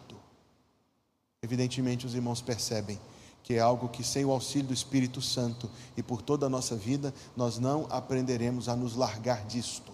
Evidentemente, 1.40 2.04
os 2.04 2.14
irmãos 2.14 2.42
percebem 2.42 2.98
que 3.46 3.54
é 3.54 3.60
algo 3.60 3.88
que 3.88 4.02
sem 4.02 4.24
o 4.24 4.32
auxílio 4.32 4.66
do 4.66 4.74
Espírito 4.74 5.22
Santo 5.22 5.70
e 5.96 6.02
por 6.02 6.20
toda 6.20 6.46
a 6.46 6.48
nossa 6.48 6.74
vida, 6.74 7.14
nós 7.36 7.60
não 7.60 7.86
aprenderemos 7.90 8.68
a 8.68 8.74
nos 8.74 8.96
largar 8.96 9.46
disto. 9.46 9.92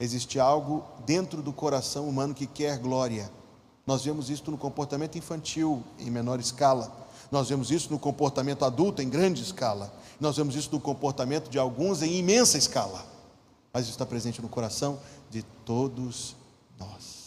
Existe 0.00 0.40
algo 0.40 0.82
dentro 1.04 1.42
do 1.42 1.52
coração 1.52 2.08
humano 2.08 2.32
que 2.32 2.46
quer 2.46 2.78
glória. 2.78 3.30
Nós 3.86 4.02
vemos 4.04 4.30
isso 4.30 4.50
no 4.50 4.56
comportamento 4.56 5.18
infantil 5.18 5.84
em 5.98 6.10
menor 6.10 6.40
escala. 6.40 6.90
Nós 7.30 7.50
vemos 7.50 7.70
isso 7.70 7.92
no 7.92 7.98
comportamento 7.98 8.64
adulto 8.64 9.02
em 9.02 9.10
grande 9.10 9.42
escala. 9.42 9.92
Nós 10.18 10.38
vemos 10.38 10.56
isso 10.56 10.70
no 10.72 10.80
comportamento 10.80 11.50
de 11.50 11.58
alguns 11.58 12.00
em 12.00 12.16
imensa 12.16 12.56
escala. 12.56 13.04
Mas 13.70 13.82
isso 13.82 13.92
está 13.92 14.06
presente 14.06 14.40
no 14.40 14.48
coração 14.48 14.98
de 15.30 15.42
todos 15.42 16.34
nós. 16.78 17.17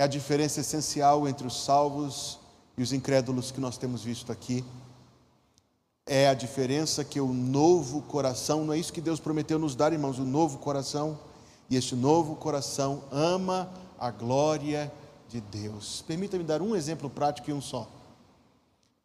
É 0.00 0.04
a 0.04 0.06
diferença 0.06 0.60
essencial 0.60 1.28
entre 1.28 1.46
os 1.46 1.62
salvos 1.62 2.38
e 2.74 2.82
os 2.82 2.90
incrédulos 2.90 3.50
que 3.50 3.60
nós 3.60 3.76
temos 3.76 4.02
visto 4.02 4.32
aqui. 4.32 4.64
É 6.06 6.26
a 6.26 6.32
diferença 6.32 7.04
que 7.04 7.20
o 7.20 7.34
novo 7.34 8.00
coração, 8.00 8.64
não 8.64 8.72
é 8.72 8.78
isso 8.78 8.94
que 8.94 9.00
Deus 9.02 9.20
prometeu 9.20 9.58
nos 9.58 9.74
dar, 9.74 9.92
irmãos, 9.92 10.18
o 10.18 10.24
novo 10.24 10.56
coração, 10.56 11.18
e 11.68 11.76
este 11.76 11.94
novo 11.94 12.34
coração 12.34 13.02
ama 13.12 13.70
a 13.98 14.10
glória 14.10 14.90
de 15.28 15.38
Deus. 15.38 16.02
Permita-me 16.06 16.44
dar 16.44 16.62
um 16.62 16.74
exemplo 16.74 17.10
prático 17.10 17.50
e 17.50 17.52
um 17.52 17.60
só. 17.60 17.86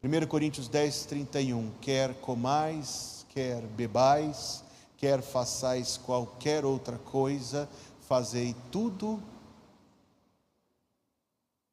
1 0.02 0.28
Coríntios 0.28 0.70
10, 0.70 1.08
31. 1.08 1.72
Quer 1.82 2.14
comais, 2.22 3.26
quer 3.34 3.60
bebais, 3.64 4.64
quer 4.96 5.22
façais 5.22 5.98
qualquer 5.98 6.64
outra 6.64 6.98
coisa, 6.98 7.68
fazei 8.08 8.56
tudo 8.72 9.22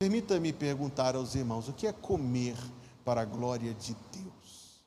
Permita-me 0.03 0.53
perguntar 0.53 1.15
aos 1.15 1.37
irmãos: 1.37 1.69
o 1.69 1.73
que 1.73 1.87
é 1.87 1.93
comer 1.93 2.57
para 3.05 3.21
a 3.21 3.25
glória 3.25 3.73
de 3.73 3.95
Deus? 4.11 4.85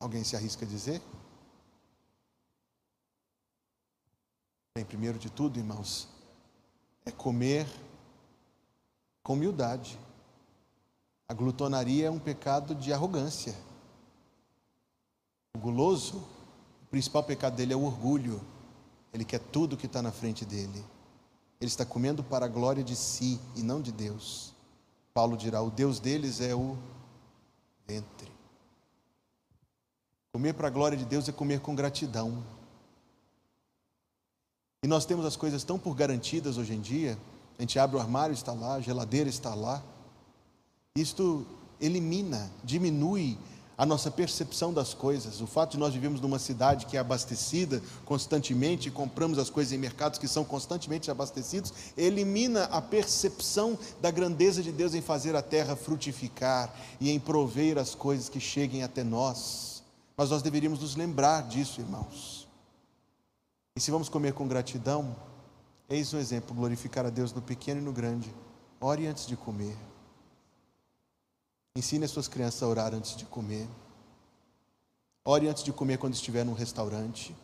Alguém 0.00 0.24
se 0.24 0.34
arrisca 0.34 0.64
a 0.64 0.68
dizer? 0.68 1.02
Bem, 4.74 4.86
primeiro 4.86 5.18
de 5.18 5.28
tudo, 5.28 5.58
irmãos, 5.58 6.08
é 7.04 7.12
comer 7.12 7.66
com 9.22 9.34
humildade. 9.34 10.00
A 11.28 11.34
glutonaria 11.34 12.06
é 12.06 12.10
um 12.10 12.18
pecado 12.18 12.74
de 12.74 12.90
arrogância. 12.90 13.54
O 15.54 15.58
guloso, 15.58 16.26
o 16.84 16.86
principal 16.86 17.22
pecado 17.22 17.54
dele 17.54 17.74
é 17.74 17.76
o 17.76 17.84
orgulho. 17.84 18.53
Ele 19.14 19.24
quer 19.24 19.38
tudo 19.38 19.76
que 19.76 19.86
está 19.86 20.02
na 20.02 20.10
frente 20.10 20.44
dele. 20.44 20.84
Ele 21.60 21.70
está 21.70 21.86
comendo 21.86 22.24
para 22.24 22.46
a 22.46 22.48
glória 22.48 22.82
de 22.82 22.96
si 22.96 23.40
e 23.54 23.62
não 23.62 23.80
de 23.80 23.92
Deus. 23.92 24.52
Paulo 25.14 25.36
dirá: 25.36 25.62
o 25.62 25.70
Deus 25.70 26.00
deles 26.00 26.40
é 26.40 26.52
o 26.52 26.76
ventre. 27.86 28.30
Comer 30.32 30.52
para 30.54 30.66
a 30.66 30.70
glória 30.70 30.98
de 30.98 31.04
Deus 31.04 31.28
é 31.28 31.32
comer 31.32 31.60
com 31.60 31.76
gratidão. 31.76 32.42
E 34.82 34.88
nós 34.88 35.06
temos 35.06 35.24
as 35.24 35.36
coisas 35.36 35.62
tão 35.62 35.78
por 35.78 35.94
garantidas 35.94 36.58
hoje 36.58 36.74
em 36.74 36.80
dia. 36.80 37.16
A 37.56 37.62
gente 37.62 37.78
abre 37.78 37.96
o 37.96 38.00
armário, 38.00 38.34
está 38.34 38.52
lá, 38.52 38.74
a 38.74 38.80
geladeira 38.80 39.30
está 39.30 39.54
lá. 39.54 39.80
Isto 40.96 41.46
elimina, 41.80 42.50
diminui 42.64 43.38
a 43.76 43.84
nossa 43.84 44.10
percepção 44.10 44.72
das 44.72 44.94
coisas, 44.94 45.40
o 45.40 45.46
fato 45.46 45.72
de 45.72 45.78
nós 45.78 45.92
vivemos 45.92 46.20
numa 46.20 46.38
cidade 46.38 46.86
que 46.86 46.96
é 46.96 47.00
abastecida 47.00 47.82
constantemente, 48.04 48.88
e 48.88 48.92
compramos 48.92 49.38
as 49.38 49.50
coisas 49.50 49.72
em 49.72 49.78
mercados 49.78 50.18
que 50.18 50.28
são 50.28 50.44
constantemente 50.44 51.10
abastecidos, 51.10 51.72
elimina 51.96 52.64
a 52.64 52.80
percepção 52.80 53.78
da 54.00 54.10
grandeza 54.10 54.62
de 54.62 54.70
Deus 54.70 54.94
em 54.94 55.00
fazer 55.00 55.34
a 55.34 55.42
terra 55.42 55.74
frutificar 55.74 56.72
e 57.00 57.10
em 57.10 57.18
prover 57.18 57.78
as 57.78 57.94
coisas 57.94 58.28
que 58.28 58.38
cheguem 58.38 58.82
até 58.82 59.02
nós. 59.02 59.82
Mas 60.16 60.30
nós 60.30 60.42
deveríamos 60.42 60.78
nos 60.78 60.94
lembrar 60.94 61.42
disso, 61.42 61.80
irmãos. 61.80 62.46
E 63.76 63.80
se 63.80 63.90
vamos 63.90 64.08
comer 64.08 64.32
com 64.32 64.46
gratidão, 64.46 65.16
eis 65.88 66.14
um 66.14 66.18
exemplo: 66.18 66.54
glorificar 66.54 67.04
a 67.04 67.10
Deus 67.10 67.32
no 67.32 67.42
pequeno 67.42 67.80
e 67.80 67.84
no 67.84 67.92
grande. 67.92 68.32
Ore 68.80 69.06
antes 69.08 69.26
de 69.26 69.36
comer. 69.36 69.76
Ensine 71.76 72.04
as 72.04 72.12
suas 72.12 72.28
crianças 72.28 72.62
a 72.62 72.68
orar 72.68 72.94
antes 72.94 73.16
de 73.16 73.24
comer. 73.24 73.66
Ore 75.24 75.48
antes 75.48 75.64
de 75.64 75.72
comer 75.72 75.98
quando 75.98 76.14
estiver 76.14 76.44
num 76.44 76.52
restaurante. 76.52 77.34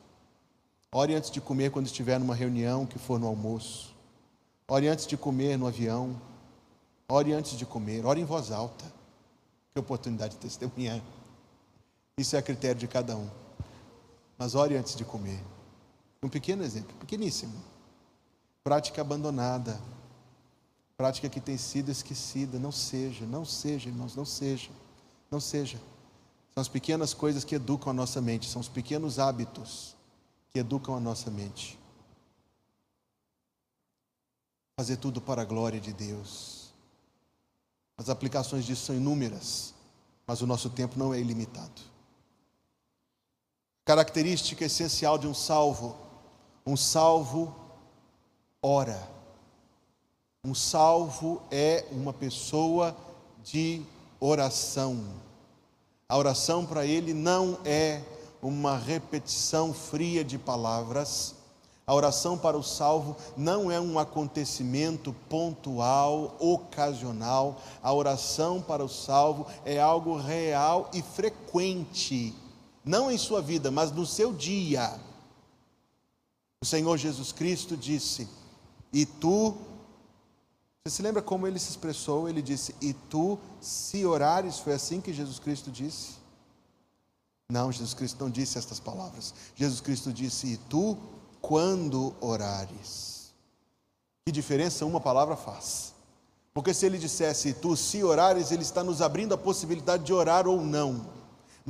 Ore 0.93 1.17
antes 1.17 1.33
de 1.33 1.41
comer 1.41 1.73
quando 1.73 1.87
estiver 1.87 2.17
numa 2.21 2.37
reunião 2.37 2.87
que 2.87 2.97
for 2.97 3.19
no 3.19 3.27
almoço. 3.27 3.93
Ore 4.69 4.87
antes 4.87 5.05
de 5.05 5.17
comer 5.17 5.59
no 5.59 5.67
avião. 5.67 6.15
Ore 7.09 7.33
antes 7.33 7.59
de 7.59 7.67
comer. 7.67 8.07
Ore 8.07 8.21
em 8.21 8.25
voz 8.25 8.53
alta. 8.53 8.85
Que 9.75 9.81
oportunidade 9.81 10.35
de 10.35 10.41
testemunhar. 10.41 11.01
Isso 12.17 12.37
é 12.37 12.39
a 12.39 12.43
critério 12.43 12.79
de 12.79 12.87
cada 12.87 13.17
um. 13.17 13.29
Mas 14.39 14.55
ore 14.55 14.77
antes 14.77 14.95
de 14.95 15.05
comer. 15.05 15.43
Um 16.23 16.29
pequeno 16.29 16.63
exemplo, 16.63 16.95
pequeníssimo. 16.99 17.55
Prática 18.63 19.01
abandonada 19.01 19.81
prática 21.01 21.31
que 21.31 21.41
tem 21.41 21.57
sido 21.57 21.91
esquecida. 21.91 22.59
Não 22.59 22.71
seja, 22.71 23.25
não 23.25 23.43
seja, 23.43 23.89
irmãos, 23.89 24.15
não 24.15 24.27
seja, 24.27 24.71
não 25.31 25.41
seja. 25.41 25.81
São 26.53 26.61
as 26.61 26.69
pequenas 26.69 27.15
coisas 27.15 27.43
que 27.43 27.55
educam 27.55 27.89
a 27.89 27.95
nossa 27.95 28.21
mente, 28.21 28.47
são 28.47 28.61
os 28.61 28.69
pequenos 28.69 29.19
hábitos 29.19 29.97
que 30.51 30.59
educam 30.59 30.95
a 30.95 31.01
nossa 31.01 31.31
mente. 31.31 31.79
Fazer 34.77 34.99
tudo 34.99 35.23
para 35.23 35.41
a 35.41 35.45
glória 35.47 35.81
de 35.81 35.91
Deus. 35.91 36.75
As 37.97 38.11
aplicações 38.11 38.67
disso 38.67 38.85
são 38.85 38.95
inúmeras, 38.95 39.73
mas 40.27 40.43
o 40.43 40.47
nosso 40.47 40.69
tempo 40.69 40.99
não 40.99 41.15
é 41.15 41.21
ilimitado. 41.21 41.81
Característica 43.87 44.67
essencial 44.67 45.17
de 45.17 45.27
um 45.27 45.33
salvo: 45.33 45.97
um 46.67 46.77
salvo 46.77 47.57
ora. 48.63 49.20
Um 50.43 50.55
salvo 50.55 51.43
é 51.51 51.85
uma 51.93 52.15
pessoa 52.15 52.97
de 53.45 53.83
oração. 54.19 55.05
A 56.09 56.17
oração 56.17 56.65
para 56.65 56.87
ele 56.87 57.13
não 57.13 57.59
é 57.63 58.03
uma 58.41 58.75
repetição 58.79 59.75
fria 59.75 60.25
de 60.25 60.39
palavras. 60.39 61.35
A 61.87 61.95
oração 61.95 62.39
para 62.39 62.57
o 62.57 62.63
salvo 62.63 63.19
não 63.37 63.71
é 63.71 63.79
um 63.79 63.99
acontecimento 63.99 65.15
pontual, 65.29 66.35
ocasional. 66.39 67.61
A 67.83 67.93
oração 67.93 68.63
para 68.63 68.83
o 68.83 68.89
salvo 68.89 69.47
é 69.63 69.79
algo 69.79 70.17
real 70.17 70.89
e 70.95 71.03
frequente, 71.03 72.35
não 72.83 73.11
em 73.11 73.19
sua 73.19 73.43
vida, 73.43 73.71
mas 73.71 73.93
no 73.93 74.07
seu 74.07 74.33
dia. 74.33 74.99
O 76.63 76.65
Senhor 76.65 76.97
Jesus 76.97 77.31
Cristo 77.31 77.77
disse: 77.77 78.27
E 78.91 79.05
tu 79.05 79.55
você 80.91 80.97
se 80.97 81.03
lembra 81.03 81.23
como 81.23 81.47
ele 81.47 81.59
se 81.59 81.71
expressou? 81.71 82.29
Ele 82.29 82.43
disse: 82.43 82.75
E 82.81 82.93
tu, 82.93 83.39
se 83.61 84.05
orares, 84.05 84.59
foi 84.59 84.73
assim 84.73 85.01
que 85.01 85.13
Jesus 85.13 85.39
Cristo 85.39 85.71
disse? 85.71 86.15
Não, 87.49 87.71
Jesus 87.71 87.95
Cristo 87.95 88.23
não 88.23 88.31
disse 88.31 88.59
estas 88.59 88.81
palavras. 88.81 89.33
Jesus 89.55 89.81
Cristo 89.81 90.13
disse: 90.13 90.49
E 90.49 90.57
tu, 90.57 90.99
quando 91.41 92.15
orares. 92.21 93.33
Que 94.27 94.33
diferença 94.33 94.85
uma 94.85 95.01
palavra 95.01 95.37
faz? 95.37 95.95
Porque 96.53 96.75
se 96.75 96.85
ele 96.85 96.99
dissesse, 96.99 97.55
tu, 97.55 97.77
se 97.77 98.03
orares, 98.03 98.51
ele 98.51 98.63
está 98.63 98.83
nos 98.83 99.01
abrindo 99.01 99.33
a 99.33 99.39
possibilidade 99.39 100.05
de 100.05 100.13
orar 100.13 100.49
ou 100.49 100.61
não. 100.61 101.07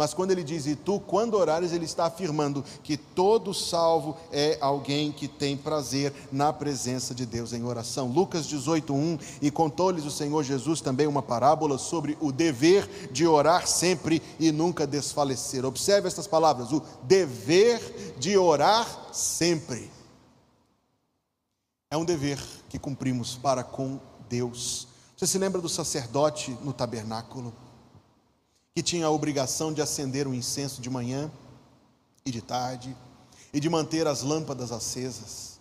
Mas 0.01 0.15
quando 0.15 0.31
ele 0.31 0.43
diz, 0.43 0.67
e 0.67 0.75
tu, 0.75 0.99
quando 0.99 1.35
orares, 1.35 1.73
ele 1.73 1.85
está 1.85 2.07
afirmando 2.07 2.65
que 2.83 2.97
todo 2.97 3.53
salvo 3.53 4.17
é 4.33 4.57
alguém 4.59 5.13
que 5.13 5.29
tem 5.29 5.59
prazer 5.59 6.11
na 6.33 6.55
presença 6.55 7.15
de 7.15 7.27
Deus 7.27 7.53
em 7.53 7.65
oração. 7.65 8.09
Lucas 8.09 8.47
18:1 8.47 9.21
e 9.43 9.51
contou-lhes 9.51 10.07
o 10.07 10.11
Senhor 10.11 10.43
Jesus 10.43 10.81
também 10.81 11.07
uma 11.07 11.21
parábola 11.21 11.77
sobre 11.77 12.17
o 12.19 12.33
dever 12.33 13.11
de 13.13 13.27
orar 13.27 13.67
sempre 13.67 14.23
e 14.39 14.51
nunca 14.51 14.87
desfalecer. 14.87 15.67
Observe 15.67 16.09
estas 16.09 16.27
palavras: 16.27 16.73
o 16.73 16.81
dever 17.03 18.15
de 18.19 18.39
orar 18.39 19.13
sempre. 19.13 19.91
É 21.91 21.97
um 21.99 22.07
dever 22.07 22.41
que 22.71 22.79
cumprimos 22.79 23.37
para 23.37 23.63
com 23.63 24.01
Deus. 24.31 24.89
Você 25.15 25.27
se 25.27 25.37
lembra 25.37 25.61
do 25.61 25.69
sacerdote 25.69 26.57
no 26.63 26.73
tabernáculo? 26.73 27.53
Que 28.81 28.85
tinha 28.85 29.05
a 29.05 29.11
obrigação 29.11 29.75
de 29.75 29.83
acender 29.83 30.27
o 30.27 30.35
incenso 30.35 30.81
de 30.81 30.89
manhã 30.89 31.31
e 32.25 32.31
de 32.31 32.41
tarde 32.41 32.97
e 33.53 33.61
de 33.61 33.69
manter 33.69 34.07
as 34.07 34.23
lâmpadas 34.23 34.73
acesas. 34.73 35.61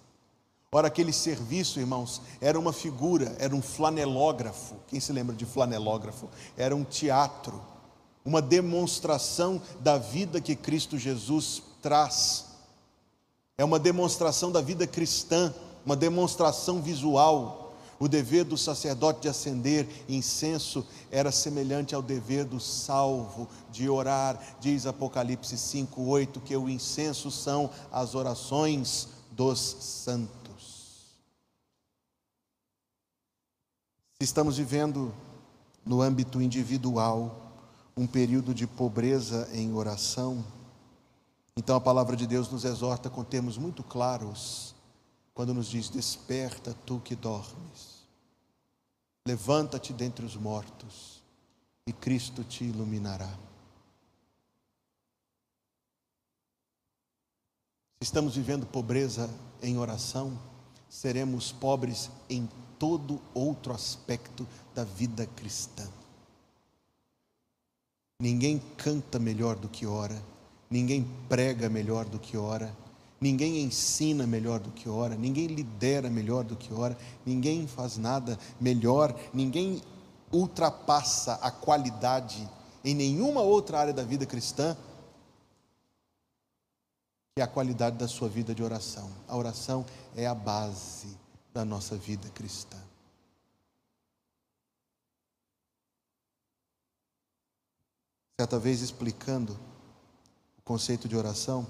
Ora, 0.72 0.88
aquele 0.88 1.12
serviço, 1.12 1.82
irmãos, 1.82 2.22
era 2.40 2.58
uma 2.58 2.72
figura, 2.72 3.36
era 3.38 3.54
um 3.54 3.62
flanelógrafo. 3.62 4.76
Quem 4.88 5.02
se 5.02 5.12
lembra 5.12 5.36
de 5.36 5.46
flanelógrafo? 5.46 6.30
Era 6.56 6.74
um 6.74 6.86
teatro, 6.86 7.62
uma 8.24 8.42
demonstração 8.42 9.62
da 9.82 9.98
vida 9.98 10.40
que 10.40 10.56
Cristo 10.56 10.98
Jesus 10.98 11.62
traz. 11.82 12.46
É 13.58 13.66
uma 13.66 13.80
demonstração 13.80 14.50
da 14.50 14.62
vida 14.62 14.88
cristã, 14.88 15.54
uma 15.86 15.98
demonstração 15.98 16.82
visual 16.82 17.69
o 18.00 18.08
dever 18.08 18.46
do 18.46 18.58
sacerdote 18.58 19.22
de 19.22 19.28
acender 19.28 19.88
incenso 20.08 20.86
era 21.12 21.32
semelhante 21.32 21.94
ao 21.94 22.02
dever 22.02 22.46
do 22.46 22.60
salvo 22.60 23.48
de 23.70 23.90
orar. 23.90 24.58
Diz 24.62 24.86
Apocalipse 24.86 25.58
5:8 25.58 26.40
que 26.40 26.56
o 26.56 26.70
incenso 26.70 27.30
são 27.30 27.70
as 27.92 28.16
orações 28.16 29.10
dos 29.32 29.60
santos. 29.60 30.30
Se 34.18 34.24
estamos 34.24 34.58
vivendo 34.58 35.14
no 35.86 36.02
âmbito 36.02 36.42
individual 36.42 37.52
um 37.96 38.08
período 38.08 38.54
de 38.54 38.66
pobreza 38.66 39.50
em 39.52 39.74
oração, 39.74 40.44
então 41.56 41.76
a 41.76 41.82
palavra 41.82 42.16
de 42.16 42.26
Deus 42.26 42.50
nos 42.50 42.64
exorta 42.64 43.10
com 43.10 43.24
termos 43.24 43.58
muito 43.58 43.84
claros 43.84 44.74
quando 45.40 45.54
nos 45.54 45.68
diz: 45.68 45.88
Desperta 45.88 46.76
tu 46.86 47.00
que 47.00 47.16
dormes, 47.16 47.89
levanta-te 49.30 49.94
dentre 49.94 50.26
os 50.26 50.36
mortos, 50.36 51.22
e 51.86 51.94
Cristo 51.94 52.44
te 52.44 52.64
iluminará. 52.64 53.30
Se 58.02 58.06
estamos 58.06 58.36
vivendo 58.36 58.66
pobreza 58.66 59.30
em 59.62 59.78
oração, 59.78 60.36
seremos 60.90 61.52
pobres 61.52 62.10
em 62.28 62.50
todo 62.80 63.22
outro 63.36 63.72
aspecto 63.72 64.48
da 64.74 64.84
vida 64.84 65.28
cristã. 65.28 65.88
Ninguém 68.20 68.58
canta 68.78 69.20
melhor 69.20 69.58
do 69.58 69.70
que 69.70 69.86
ora, 69.86 70.20
ninguém 70.72 71.06
prega 71.28 71.70
melhor 71.70 72.06
do 72.06 72.18
que 72.18 72.36
ora, 72.36 72.76
Ninguém 73.22 73.62
ensina 73.62 74.26
melhor 74.26 74.60
do 74.60 74.72
que 74.72 74.88
ora, 74.88 75.16
ninguém 75.16 75.48
lidera 75.48 76.10
melhor 76.10 76.44
do 76.44 76.56
que 76.56 76.74
ora, 76.74 76.98
ninguém 77.26 77.68
faz 77.68 77.98
nada 77.98 78.40
melhor, 78.60 79.14
ninguém 79.34 79.82
ultrapassa 80.32 81.34
a 81.36 81.52
qualidade 81.52 82.50
em 82.84 82.96
nenhuma 82.96 83.42
outra 83.42 83.80
área 83.80 83.94
da 83.94 84.04
vida 84.04 84.26
cristã 84.26 84.78
que 87.36 87.42
a 87.42 87.48
qualidade 87.48 87.98
da 87.98 88.08
sua 88.08 88.28
vida 88.28 88.54
de 88.54 88.64
oração. 88.64 89.10
A 89.28 89.36
oração 89.36 89.86
é 90.16 90.26
a 90.26 90.36
base 90.36 91.18
da 91.54 91.64
nossa 91.66 91.96
vida 91.96 92.30
cristã. 92.30 92.78
Certa 98.40 98.58
vez 98.58 98.82
explicando 98.82 99.60
o 100.58 100.62
conceito 100.62 101.08
de 101.10 101.16
oração, 101.18 101.68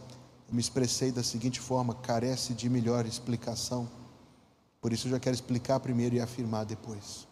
eu 0.49 0.55
me 0.55 0.59
expressei 0.59 1.11
da 1.11 1.23
seguinte 1.23 1.59
forma: 1.59 1.93
carece 1.93 2.53
de 2.53 2.67
melhor 2.69 3.05
explicação. 3.05 3.87
Por 4.81 4.91
isso 4.91 5.07
eu 5.07 5.11
já 5.11 5.19
quero 5.19 5.35
explicar 5.35 5.79
primeiro 5.79 6.15
e 6.15 6.19
afirmar 6.19 6.65
depois. 6.65 7.27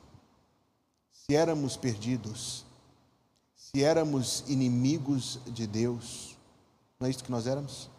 Se 1.11 1.35
éramos 1.35 1.75
perdidos, 1.75 2.63
se 3.55 3.83
éramos 3.83 4.43
inimigos 4.47 5.39
de 5.47 5.65
Deus, 5.65 6.37
não 6.99 7.07
é 7.07 7.09
isso 7.09 7.23
que 7.23 7.31
nós 7.31 7.47
éramos? 7.47 7.89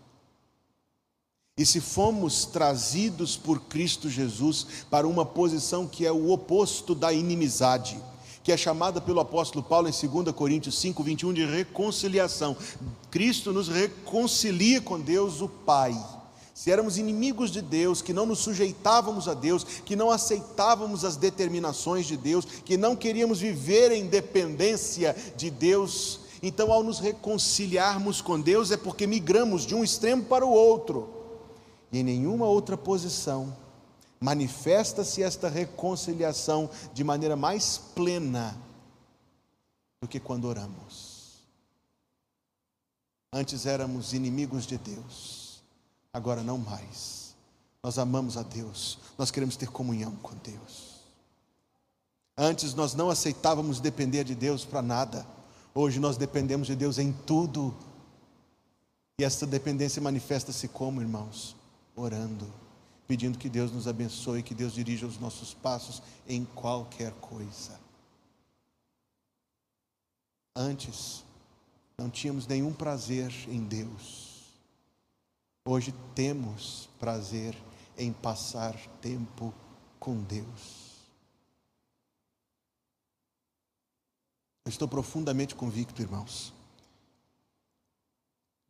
E 1.57 1.67
se 1.67 1.81
fomos 1.81 2.45
trazidos 2.45 3.37
por 3.37 3.63
Cristo 3.63 4.09
Jesus 4.09 4.85
para 4.89 5.09
uma 5.09 5.27
posição 5.27 5.89
que 5.89 6.07
é 6.07 6.13
o 6.13 6.31
oposto 6.31 6.95
da 6.95 7.13
inimizade, 7.13 8.01
que 8.49 8.53
é 8.53 8.57
chamada 8.57 8.99
pelo 8.99 9.21
apóstolo 9.21 9.63
Paulo 9.63 9.91
em 9.91 10.09
2 10.09 10.35
Coríntios 10.35 10.79
5, 10.79 11.03
21 11.03 11.35
de 11.35 11.45
reconciliação. 11.45 12.57
Cristo 13.11 13.53
nos 13.53 13.69
reconcilia 13.69 14.81
com 14.81 14.99
Deus, 14.99 15.43
o 15.43 15.51
Pai. 15.51 15.95
Se 16.55 16.71
éramos 16.71 16.97
inimigos 16.97 17.51
de 17.51 17.61
Deus, 17.61 18.01
que 18.01 18.15
não 18.15 18.25
nos 18.25 18.39
sujeitávamos 18.39 19.29
a 19.29 19.35
Deus, 19.35 19.65
que 19.85 19.95
não 19.95 20.11
aceitávamos 20.11 21.05
as 21.05 21.15
determinações 21.15 22.07
de 22.07 22.17
Deus, 22.17 22.47
que 22.65 22.79
não 22.79 22.97
queríamos 22.97 23.39
viver 23.39 23.93
em 23.93 24.07
dependência 24.07 25.15
de 25.37 25.51
Deus, 25.51 26.21
então 26.43 26.73
ao 26.73 26.83
nos 26.83 27.01
reconciliarmos 27.01 28.23
com 28.23 28.41
Deus 28.41 28.71
é 28.71 28.79
porque 28.79 29.07
migramos 29.07 29.67
de 29.67 29.75
um 29.75 29.85
extremo 29.85 30.25
para 30.25 30.47
o 30.47 30.51
outro. 30.51 31.07
E 31.93 31.99
em 31.99 32.03
nenhuma 32.03 32.47
outra 32.47 32.79
posição 32.79 33.55
manifesta-se 34.21 35.23
esta 35.23 35.49
reconciliação 35.49 36.69
de 36.93 37.05
maneira 37.05 37.37
mais 37.37 37.79
plena 37.79 38.57
do 40.01 40.09
que 40.09 40.19
quando 40.19 40.47
oramos. 40.47 41.39
Antes 43.33 43.67
éramos 43.67 44.13
inimigos 44.13 44.67
de 44.67 44.79
Deus, 44.79 45.63
agora 46.13 46.43
não 46.43 46.59
mais. 46.59 47.35
Nós 47.83 47.99
amamos 47.99 48.37
a 48.37 48.43
Deus, 48.43 48.99
nós 49.17 49.31
queremos 49.31 49.57
ter 49.57 49.71
comunhão 49.71 50.17
com 50.17 50.35
Deus. 50.37 50.99
Antes 52.37 52.75
nós 52.75 52.95
não 52.95 53.11
aceitávamos 53.11 53.81
depender 53.81 54.25
de 54.25 54.35
Deus 54.35 54.65
para 54.65 54.83
nada, 54.83 55.27
hoje 55.75 56.01
nós 56.01 56.17
dependemos 56.17 56.67
de 56.67 56.75
Deus 56.75 56.99
em 56.99 57.13
tudo. 57.13 57.75
E 59.21 59.25
essa 59.25 59.47
dependência 59.47 60.01
manifesta-se 60.01 60.69
como, 60.69 61.01
irmãos? 61.01 61.57
Orando 61.97 62.53
pedindo 63.09 63.39
que 63.39 63.49
Deus 63.49 63.73
nos 63.73 63.89
abençoe, 63.89 64.43
que 64.43 64.55
Deus 64.55 64.75
dirija 64.75 65.07
os 65.07 65.19
nossos 65.19 65.55
passos 65.55 66.03
em 66.29 66.45
qualquer 66.45 67.11
coisa. 67.15 67.81
Antes, 70.55 71.25
não 71.97 72.11
tínhamos 72.11 72.47
nenhum 72.47 72.73
prazer 72.73 73.33
em 73.49 73.65
Deus. 73.65 74.43
Hoje 75.65 75.95
temos 76.15 76.87
prazer 77.01 77.57
em 77.97 78.13
passar 78.13 78.77
tempo 79.01 79.55
com 79.99 80.23
Deus. 80.23 80.99
Eu 84.67 84.71
estou 84.71 84.87
profundamente 84.87 85.55
convicto, 85.55 86.03
irmãos, 86.03 86.53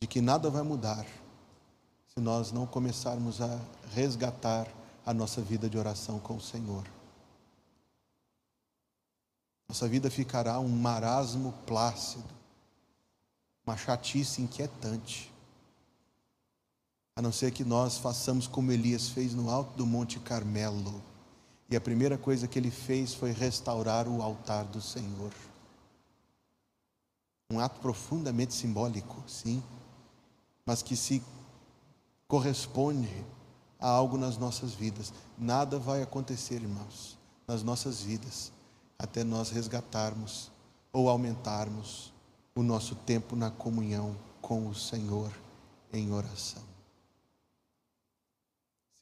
de 0.01 0.07
que 0.07 0.21
nada 0.21 0.49
vai 0.49 0.63
mudar 0.63 1.05
nós 2.21 2.53
não 2.53 2.67
começarmos 2.67 3.41
a 3.41 3.61
resgatar 3.93 4.67
a 5.05 5.15
nossa 5.15 5.41
vida 5.41 5.69
de 5.69 5.79
oração 5.79 6.19
com 6.19 6.37
o 6.37 6.41
Senhor. 6.41 6.85
Nossa 9.69 9.87
vida 9.87 10.11
ficará 10.11 10.59
um 10.61 10.69
marasmo 10.69 11.53
plácido, 11.67 12.29
uma 13.67 13.77
chatice 13.77 14.41
inquietante, 14.41 15.33
a 17.15 17.21
não 17.21 17.33
ser 17.33 17.51
que 17.51 17.65
nós 17.65 17.99
façamos 17.99 18.47
como 18.47 18.73
Elias 18.73 19.09
fez 19.09 19.35
no 19.35 19.51
alto 19.51 19.77
do 19.77 19.85
Monte 19.85 20.19
Carmelo. 20.21 21.03
E 21.69 21.77
a 21.77 21.81
primeira 21.81 22.17
coisa 22.17 22.49
que 22.49 22.59
ele 22.59 22.71
fez 22.71 23.13
foi 23.13 23.33
restaurar 23.33 24.09
o 24.09 24.23
altar 24.23 24.65
do 24.65 24.81
Senhor. 24.81 25.33
Um 27.51 27.61
ato 27.61 27.81
profundamente 27.81 28.55
simbólico, 28.55 29.23
sim, 29.27 29.63
mas 30.65 30.83
que 30.83 30.97
se 30.97 31.23
corresponde 32.29 33.25
a 33.81 33.89
algo 33.89 34.19
nas 34.19 34.37
nossas 34.37 34.75
vidas. 34.75 35.13
Nada 35.37 35.79
vai 35.79 36.03
acontecer, 36.03 36.57
irmãos, 36.57 37.19
nas 37.47 37.63
nossas 37.63 38.03
vidas, 38.03 38.53
até 38.99 39.25
nós 39.25 39.51
resgatarmos 39.51 40.51
ou 40.93 41.09
aumentarmos 41.09 42.13
o 42.55 42.63
nosso 42.63 42.95
tempo 42.95 43.35
na 43.35 43.51
comunhão 43.51 44.15
com 44.43 44.69
o 44.69 44.75
Senhor 44.75 45.33
em 45.93 46.13
oração. 46.13 46.63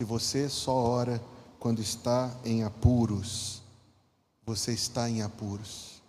Se 0.01 0.07
você 0.07 0.49
só 0.49 0.75
ora 0.75 1.23
quando 1.59 1.81
está 1.81 2.31
em 2.45 2.63
apuros, 2.63 3.63
você 4.45 4.73
está 4.73 5.09
em 5.09 5.23
apuros. 5.23 6.03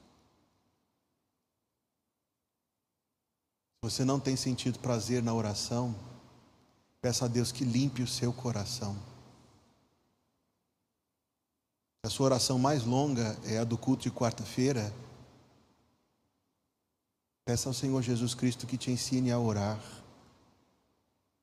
Você 3.82 4.04
não 4.04 4.20
tem 4.20 4.36
sentido 4.36 4.80
prazer 4.80 5.24
na 5.24 5.34
oração, 5.34 5.96
Peça 7.02 7.26
a 7.26 7.28
Deus 7.28 7.52
que 7.52 7.64
limpe 7.64 8.02
o 8.02 8.08
seu 8.08 8.34
coração. 8.34 8.98
A 12.04 12.10
sua 12.10 12.28
oração 12.28 12.58
mais 12.58 12.86
longa 12.86 13.38
é 13.44 13.58
a 13.58 13.64
do 13.64 13.78
culto 13.78 14.04
de 14.04 14.12
quarta-feira. 14.12 14.94
Peça 17.46 17.70
ao 17.70 17.74
Senhor 17.74 18.02
Jesus 18.02 18.34
Cristo 18.34 18.66
que 18.66 18.78
te 18.78 18.92
ensine 18.92 19.32
a 19.32 19.40
orar, 19.40 19.80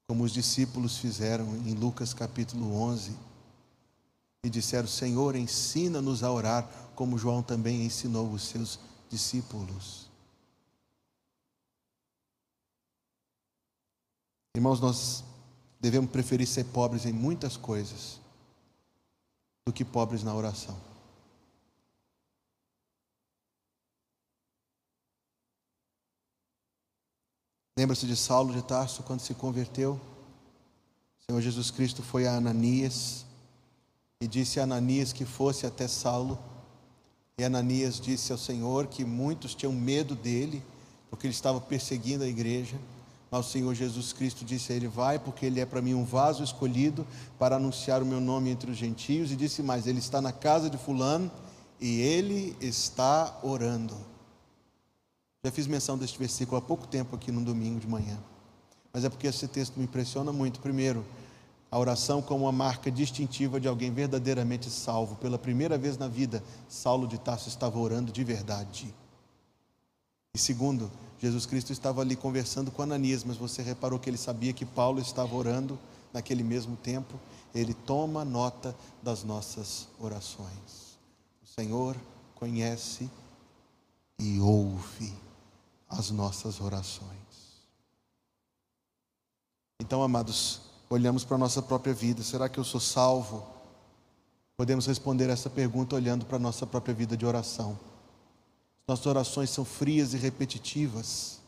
como 0.08 0.24
os 0.24 0.32
discípulos 0.32 0.98
fizeram 0.98 1.46
em 1.56 1.74
Lucas 1.74 2.12
capítulo 2.12 2.74
11. 2.76 3.16
E 4.44 4.50
disseram: 4.50 4.88
Senhor, 4.88 5.36
ensina-nos 5.36 6.22
a 6.22 6.30
orar, 6.30 6.68
como 6.94 7.18
João 7.18 7.42
também 7.42 7.84
ensinou 7.84 8.30
os 8.30 8.42
seus 8.42 8.78
discípulos. 9.08 10.08
Irmãos, 14.56 14.80
nós 14.80 15.24
devemos 15.84 16.10
preferir 16.10 16.46
ser 16.46 16.64
pobres 16.64 17.04
em 17.04 17.12
muitas 17.12 17.58
coisas 17.58 18.18
do 19.66 19.72
que 19.72 19.84
pobres 19.84 20.22
na 20.22 20.34
oração. 20.34 20.74
Lembra-se 27.76 28.06
de 28.06 28.16
Saulo 28.16 28.54
de 28.54 28.62
Tarso 28.62 29.02
quando 29.02 29.20
se 29.20 29.34
converteu? 29.34 30.00
O 31.20 31.24
Senhor 31.26 31.42
Jesus 31.42 31.70
Cristo 31.70 32.02
foi 32.02 32.26
a 32.26 32.34
Ananias 32.34 33.26
e 34.22 34.26
disse 34.26 34.58
a 34.58 34.62
Ananias 34.62 35.12
que 35.12 35.26
fosse 35.26 35.66
até 35.66 35.86
Saulo. 35.86 36.38
E 37.36 37.44
Ananias 37.44 38.00
disse 38.00 38.32
ao 38.32 38.38
Senhor 38.38 38.86
que 38.86 39.04
muitos 39.04 39.54
tinham 39.54 39.72
medo 39.72 40.14
dele, 40.14 40.62
porque 41.10 41.26
ele 41.26 41.34
estava 41.34 41.60
perseguindo 41.60 42.24
a 42.24 42.28
igreja. 42.28 42.78
Mas 43.34 43.46
o 43.46 43.50
Senhor 43.50 43.74
Jesus 43.74 44.12
Cristo 44.12 44.44
disse 44.44 44.72
a 44.72 44.76
ele: 44.76 44.86
Vai, 44.86 45.18
porque 45.18 45.44
ele 45.44 45.58
é 45.58 45.66
para 45.66 45.82
mim 45.82 45.92
um 45.92 46.04
vaso 46.04 46.44
escolhido 46.44 47.04
para 47.36 47.56
anunciar 47.56 48.00
o 48.00 48.06
meu 48.06 48.20
nome 48.20 48.48
entre 48.48 48.70
os 48.70 48.76
gentios. 48.76 49.32
E 49.32 49.34
disse 49.34 49.60
mais: 49.60 49.88
Ele 49.88 49.98
está 49.98 50.22
na 50.22 50.30
casa 50.30 50.70
de 50.70 50.78
Fulano 50.78 51.28
e 51.80 52.00
ele 52.00 52.56
está 52.60 53.36
orando. 53.42 53.96
Já 55.44 55.50
fiz 55.50 55.66
menção 55.66 55.98
deste 55.98 56.16
versículo 56.16 56.58
há 56.58 56.62
pouco 56.62 56.86
tempo 56.86 57.16
aqui 57.16 57.32
no 57.32 57.44
domingo 57.44 57.80
de 57.80 57.88
manhã. 57.88 58.16
Mas 58.92 59.02
é 59.02 59.08
porque 59.08 59.26
esse 59.26 59.48
texto 59.48 59.78
me 59.78 59.82
impressiona 59.82 60.32
muito. 60.32 60.60
Primeiro, 60.60 61.04
a 61.72 61.76
oração 61.76 62.22
como 62.22 62.44
uma 62.44 62.52
marca 62.52 62.88
distintiva 62.88 63.58
de 63.58 63.66
alguém 63.66 63.92
verdadeiramente 63.92 64.70
salvo. 64.70 65.16
Pela 65.16 65.40
primeira 65.40 65.76
vez 65.76 65.98
na 65.98 66.06
vida, 66.06 66.40
Saulo 66.68 67.08
de 67.08 67.18
Tarso 67.18 67.48
estava 67.48 67.80
orando 67.80 68.12
de 68.12 68.22
verdade. 68.22 68.94
E 70.32 70.38
segundo, 70.38 70.88
Jesus 71.20 71.46
Cristo 71.46 71.72
estava 71.72 72.00
ali 72.00 72.16
conversando 72.16 72.70
com 72.70 72.82
Ananias, 72.82 73.24
mas 73.24 73.36
você 73.36 73.62
reparou 73.62 73.98
que 73.98 74.10
ele 74.10 74.18
sabia 74.18 74.52
que 74.52 74.64
Paulo 74.64 75.00
estava 75.00 75.34
orando 75.34 75.78
naquele 76.12 76.42
mesmo 76.42 76.76
tempo. 76.76 77.18
Ele 77.54 77.72
toma 77.72 78.24
nota 78.24 78.74
das 79.02 79.24
nossas 79.24 79.88
orações. 79.98 80.98
O 81.42 81.46
Senhor 81.46 81.96
conhece 82.34 83.10
e 84.18 84.38
ouve 84.40 85.12
as 85.88 86.10
nossas 86.10 86.60
orações. 86.60 87.14
Então, 89.80 90.02
amados, 90.02 90.60
olhamos 90.88 91.24
para 91.24 91.36
a 91.36 91.38
nossa 91.38 91.62
própria 91.62 91.94
vida: 91.94 92.22
será 92.22 92.48
que 92.48 92.58
eu 92.58 92.64
sou 92.64 92.80
salvo? 92.80 93.46
Podemos 94.56 94.86
responder 94.86 95.28
essa 95.28 95.50
pergunta 95.50 95.96
olhando 95.96 96.24
para 96.24 96.36
a 96.36 96.40
nossa 96.40 96.66
própria 96.66 96.94
vida 96.94 97.16
de 97.16 97.26
oração. 97.26 97.78
Nossas 98.86 99.06
orações 99.06 99.50
são 99.50 99.64
frias 99.64 100.12
e 100.12 100.16
repetitivas, 100.18 101.40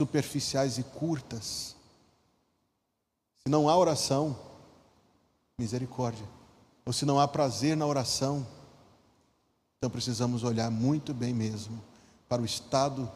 superficiais 0.00 0.78
e 0.78 0.82
curtas. 0.82 1.76
Se 3.42 3.48
não 3.48 3.68
há 3.68 3.76
oração, 3.76 4.36
misericórdia. 5.56 6.26
Ou 6.84 6.92
se 6.92 7.06
não 7.06 7.18
há 7.18 7.28
prazer 7.28 7.76
na 7.76 7.86
oração, 7.86 8.46
então 9.78 9.90
precisamos 9.90 10.42
olhar 10.42 10.70
muito 10.70 11.14
bem 11.14 11.32
mesmo 11.32 11.82
para 12.28 12.42
o 12.42 12.44
estado 12.44 13.10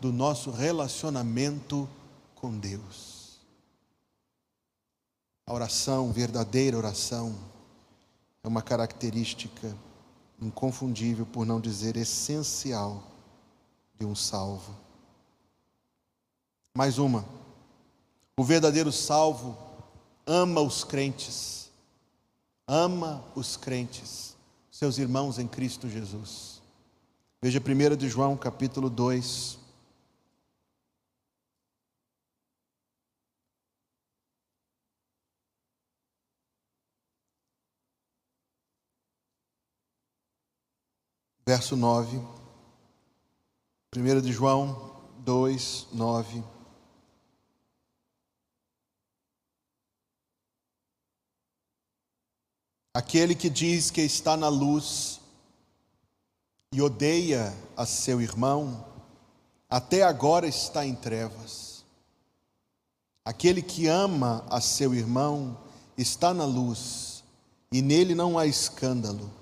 do 0.00 0.12
nosso 0.12 0.50
relacionamento 0.50 1.88
com 2.34 2.56
Deus. 2.58 3.38
A 5.46 5.52
oração, 5.52 6.12
verdadeira 6.12 6.76
oração, 6.76 7.36
é 8.42 8.48
uma 8.48 8.62
característica 8.62 9.76
inconfundível, 10.44 11.26
por 11.26 11.46
não 11.46 11.60
dizer 11.60 11.96
essencial, 11.96 13.02
de 13.98 14.06
um 14.06 14.14
salvo. 14.14 14.74
Mais 16.76 16.98
uma. 16.98 17.24
O 18.36 18.44
verdadeiro 18.44 18.90
salvo 18.90 19.56
ama 20.26 20.60
os 20.60 20.84
crentes, 20.84 21.70
ama 22.66 23.24
os 23.34 23.56
crentes, 23.56 24.36
seus 24.70 24.98
irmãos 24.98 25.38
em 25.38 25.46
Cristo 25.46 25.88
Jesus. 25.88 26.62
Veja 27.40 27.60
1 27.60 27.96
de 27.96 28.08
João, 28.08 28.36
capítulo 28.36 28.88
2. 28.88 29.58
Verso 41.52 41.76
9. 41.76 42.18
1 43.94 44.20
de 44.22 44.32
João 44.32 44.90
2, 45.18 45.88
9. 45.92 46.42
Aquele 52.94 53.34
que 53.34 53.50
diz 53.50 53.90
que 53.90 54.00
está 54.00 54.34
na 54.34 54.48
luz 54.48 55.20
e 56.72 56.80
odeia 56.80 57.54
a 57.76 57.84
seu 57.84 58.22
irmão, 58.22 58.86
até 59.68 60.04
agora 60.04 60.46
está 60.46 60.86
em 60.86 60.94
trevas. 60.94 61.84
Aquele 63.26 63.60
que 63.60 63.88
ama 63.88 64.42
a 64.48 64.58
seu 64.58 64.94
irmão 64.94 65.60
está 65.98 66.32
na 66.32 66.46
luz, 66.46 67.22
e 67.70 67.82
nele 67.82 68.14
não 68.14 68.38
há 68.38 68.46
escândalo. 68.46 69.41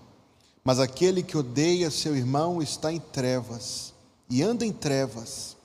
Mas 0.63 0.79
aquele 0.79 1.23
que 1.23 1.37
odeia 1.37 1.91
seu 1.91 2.17
irmão 2.17 2.61
está 2.61 2.93
em 2.93 3.01
trevas, 3.01 3.95
e 4.29 4.43
anda 4.43 4.65
em 4.65 4.73
trevas, 4.73 5.57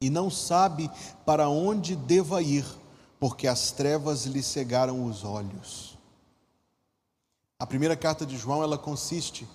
e 0.00 0.10
não 0.10 0.30
sabe 0.30 0.90
para 1.24 1.48
onde 1.48 1.96
deva 1.96 2.42
ir, 2.42 2.66
porque 3.18 3.46
as 3.46 3.70
trevas 3.72 4.26
lhe 4.26 4.42
cegaram 4.42 5.04
os 5.06 5.24
olhos. 5.24 5.96
A 7.58 7.66
primeira 7.66 7.96
carta 7.96 8.26
de 8.26 8.36
João, 8.36 8.62
ela 8.62 8.76
consiste 8.76 9.48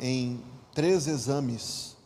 em 0.00 0.42
três 0.74 1.06
exames. 1.06 1.96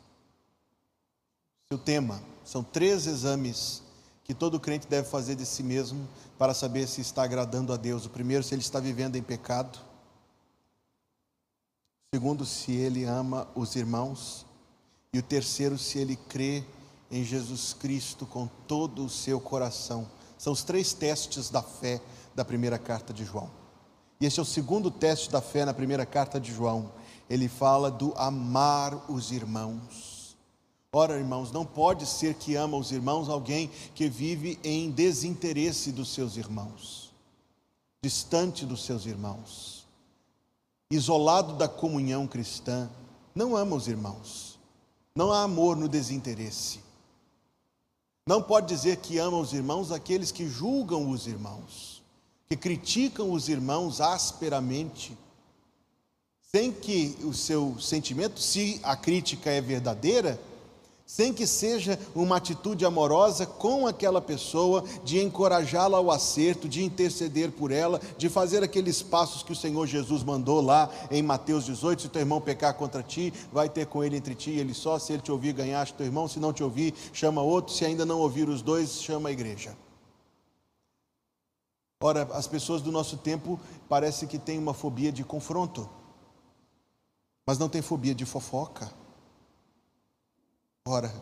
Seu 1.71 1.79
tema 1.79 2.21
são 2.45 2.63
três 2.63 3.07
exames 3.07 3.83
que 4.25 4.35
todo 4.35 4.61
crente 4.61 4.87
deve 4.87 5.09
fazer 5.09 5.37
de 5.37 5.47
si 5.47 5.63
mesmo 5.63 6.07
para 6.39 6.53
saber 6.53 6.87
se 6.87 7.01
está 7.01 7.23
agradando 7.23 7.73
a 7.73 7.79
Deus. 7.79 8.05
O 8.05 8.11
primeiro, 8.11 8.45
se 8.45 8.55
ele 8.55 8.61
está 8.61 8.79
vivendo 8.79 9.17
em 9.17 9.23
pecado. 9.23 9.79
Segundo, 12.15 12.45
se 12.45 12.73
ele 12.73 13.05
ama 13.05 13.49
os 13.55 13.77
irmãos. 13.77 14.47
E 15.13 15.19
o 15.19 15.23
terceiro, 15.23 15.79
se 15.79 15.99
ele 15.99 16.17
crê 16.17 16.65
em 17.11 17.25
Jesus 17.25 17.73
Cristo 17.73 18.27
com 18.27 18.47
todo 18.67 19.05
o 19.05 19.11
seu 19.11 19.41
coração. 19.41 20.07
São 20.37 20.53
os 20.53 20.63
três 20.63 20.93
testes 20.93 21.51
da 21.51 21.63
fé 21.63 22.01
da 22.35 22.45
primeira 22.45 22.79
carta 22.79 23.13
de 23.13 23.25
João. 23.25 23.51
E 24.21 24.27
esse 24.27 24.39
é 24.39 24.43
o 24.43 24.47
segundo 24.47 24.91
teste 24.91 25.31
da 25.31 25.41
fé 25.41 25.65
na 25.65 25.73
primeira 25.73 26.05
carta 26.05 26.39
de 26.41 26.53
João 26.53 26.93
ele 27.29 27.49
fala 27.49 27.91
do 27.91 28.15
amar 28.17 29.11
os 29.11 29.31
irmãos. 29.31 30.37
Ora, 30.91 31.19
irmãos, 31.19 31.53
não 31.53 31.67
pode 31.67 32.07
ser 32.07 32.35
que 32.35 32.55
ama 32.55 32.79
os 32.79 32.91
irmãos 32.91 33.29
alguém 33.29 33.71
que 33.95 34.09
vive 34.09 34.59
em 34.65 34.91
desinteresse 34.91 35.93
dos 35.93 36.15
seus 36.15 36.37
irmãos, 36.37 37.13
distante 38.03 38.65
dos 38.65 38.85
seus 38.85 39.05
irmãos, 39.05 39.87
isolado 40.91 41.55
da 41.55 41.69
comunhão 41.69 42.27
cristã, 42.27 42.89
não 43.35 43.57
ama 43.57 43.77
os 43.77 43.89
irmãos. 43.89 44.59
Não 45.15 45.33
há 45.33 45.43
amor 45.43 45.77
no 45.77 45.89
desinteresse. 45.89 46.81
Não 48.27 48.43
pode 48.43 48.69
dizer 48.69 48.99
que 48.99 49.19
ama 49.19 49.39
os 49.39 49.53
irmãos 49.53 49.91
aqueles 49.91 50.31
que 50.31 50.49
julgam 50.49 51.11
os 51.11 51.27
irmãos, 51.27 52.03
que 52.47 52.57
criticam 52.57 53.33
os 53.33 53.49
irmãos 53.49 54.01
asperamente 54.01 55.17
sem 56.51 56.73
que 56.73 57.15
o 57.25 57.35
seu 57.35 57.79
sentimento, 57.79 58.41
se 58.41 58.81
a 58.83 58.97
crítica 58.97 59.51
é 59.51 59.61
verdadeira, 59.61 60.41
sem 61.09 61.33
que 61.33 61.47
seja 61.47 61.99
uma 62.15 62.37
atitude 62.37 62.85
amorosa 62.85 63.47
com 63.47 63.87
aquela 63.87 64.21
pessoa, 64.21 64.85
de 65.03 65.19
encorajá-la 65.19 65.97
ao 65.97 66.11
acerto, 66.11 66.69
de 66.69 66.85
interceder 66.85 67.51
por 67.51 67.73
ela, 67.73 67.99
de 68.19 68.29
fazer 68.29 68.63
aqueles 68.63 69.01
passos 69.03 69.43
que 69.43 69.51
o 69.51 69.57
Senhor 69.57 69.87
Jesus 69.87 70.23
mandou 70.23 70.61
lá 70.61 70.91
em 71.11 71.23
Mateus 71.23 71.65
18: 71.65 72.03
se 72.03 72.09
teu 72.11 72.21
irmão 72.21 72.43
pecar 72.43 72.75
contra 72.75 73.03
ti, 73.03 73.33
vai 73.51 73.71
ter 73.71 73.87
com 73.87 74.05
ele 74.05 74.19
entre 74.19 74.35
ti 74.35 74.51
e 74.51 74.61
ele 74.61 74.75
só, 74.75 74.99
se 74.99 75.15
ele 75.15 75.23
te 75.23 75.33
ouvir, 75.33 75.55
ganhaste 75.55 75.95
teu 75.95 76.05
irmão, 76.05 76.29
se 76.29 76.39
não 76.39 76.53
te 76.53 76.63
ouvir, 76.63 76.93
chama 77.15 77.41
outro, 77.41 77.73
se 77.73 77.87
ainda 77.87 78.05
não 78.05 78.19
ouvir 78.19 78.47
os 78.47 78.61
dois, 78.61 79.03
chama 79.03 79.31
a 79.31 79.33
igreja. 79.33 79.75
Ora, 82.03 82.29
as 82.35 82.47
pessoas 82.47 82.83
do 82.83 82.93
nosso 82.93 83.17
tempo 83.17 83.59
parece 83.89 84.27
que 84.27 84.39
têm 84.39 84.59
uma 84.59 84.75
fobia 84.75 85.11
de 85.11 85.25
confronto 85.25 85.89
mas 87.49 87.59
não 87.59 87.67
tem 87.67 87.81
fobia 87.81 88.15
de 88.15 88.27
fofoca. 88.27 88.93
Ora, 90.91 91.13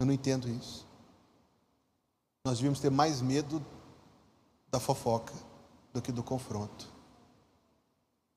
eu 0.00 0.06
não 0.06 0.14
entendo 0.14 0.48
isso. 0.48 0.86
Nós 2.42 2.56
devíamos 2.56 2.80
ter 2.80 2.90
mais 2.90 3.20
medo 3.20 3.62
da 4.70 4.80
fofoca 4.80 5.34
do 5.92 6.00
que 6.00 6.10
do 6.10 6.22
confronto. 6.22 6.90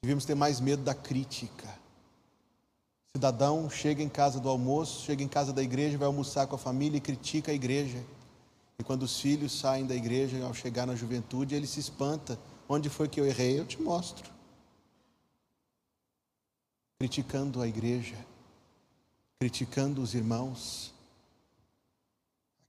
Devíamos 0.03 0.25
ter 0.25 0.35
mais 0.35 0.59
medo 0.59 0.83
da 0.83 0.93
crítica. 0.93 1.73
Cidadão 3.15 3.69
chega 3.69 4.03
em 4.03 4.09
casa 4.09 4.37
do 4.37 4.49
almoço, 4.49 5.05
chega 5.05 5.23
em 5.23 5.27
casa 5.29 5.53
da 5.53 5.63
igreja, 5.63 5.97
vai 5.97 6.07
almoçar 6.07 6.45
com 6.47 6.55
a 6.55 6.59
família 6.59 6.97
e 6.97 7.01
critica 7.01 7.53
a 7.53 7.55
igreja. 7.55 8.03
E 8.77 8.83
quando 8.83 9.03
os 9.03 9.17
filhos 9.17 9.57
saem 9.57 9.87
da 9.87 9.95
igreja, 9.95 10.45
ao 10.45 10.53
chegar 10.53 10.85
na 10.85 10.95
juventude, 10.95 11.55
ele 11.55 11.65
se 11.65 11.79
espanta. 11.79 12.37
Onde 12.67 12.89
foi 12.89 13.07
que 13.07 13.21
eu 13.21 13.25
errei? 13.25 13.57
Eu 13.57 13.65
te 13.65 13.81
mostro 13.81 14.35
criticando 16.97 17.61
a 17.61 17.67
igreja, 17.67 18.15
criticando 19.39 20.01
os 20.01 20.13
irmãos. 20.13 20.93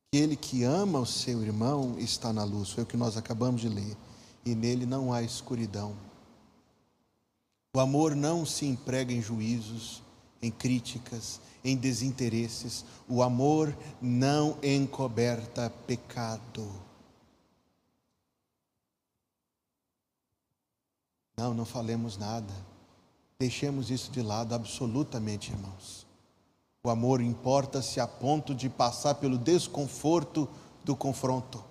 Aquele 0.09 0.37
que 0.37 0.63
ama 0.63 0.99
o 0.99 1.07
seu 1.07 1.43
irmão 1.43 1.99
está 1.99 2.33
na 2.33 2.45
luz, 2.45 2.71
foi 2.71 2.85
o 2.85 2.87
que 2.87 2.97
nós 2.97 3.17
acabamos 3.17 3.61
de 3.61 3.69
ler, 3.69 3.97
e 4.45 4.55
nele 4.55 4.87
não 4.87 5.13
há 5.13 5.23
escuridão. 5.23 5.97
O 7.77 7.81
amor 7.81 8.17
não 8.17 8.47
se 8.47 8.65
emprega 8.65 9.13
em 9.13 9.21
juízos, 9.21 10.03
em 10.41 10.51
críticas, 10.51 11.41
em 11.63 11.77
desinteresses. 11.77 12.85
O 13.07 13.23
amor 13.23 13.77
não 14.01 14.57
encoberta 14.63 15.69
pecado. 15.87 16.73
Não, 21.37 21.53
não 21.53 21.67
falemos 21.67 22.17
nada. 22.17 22.55
Deixemos 23.39 23.91
isso 23.91 24.11
de 24.11 24.23
lado 24.23 24.55
absolutamente, 24.55 25.51
irmãos. 25.51 26.06
O 26.87 26.89
amor 26.89 27.21
importa-se 27.21 27.99
a 27.99 28.07
ponto 28.07 28.55
de 28.55 28.69
passar 28.69 29.17
pelo 29.17 29.37
desconforto 29.37 30.49
do 30.85 30.95
confronto. 30.95 31.65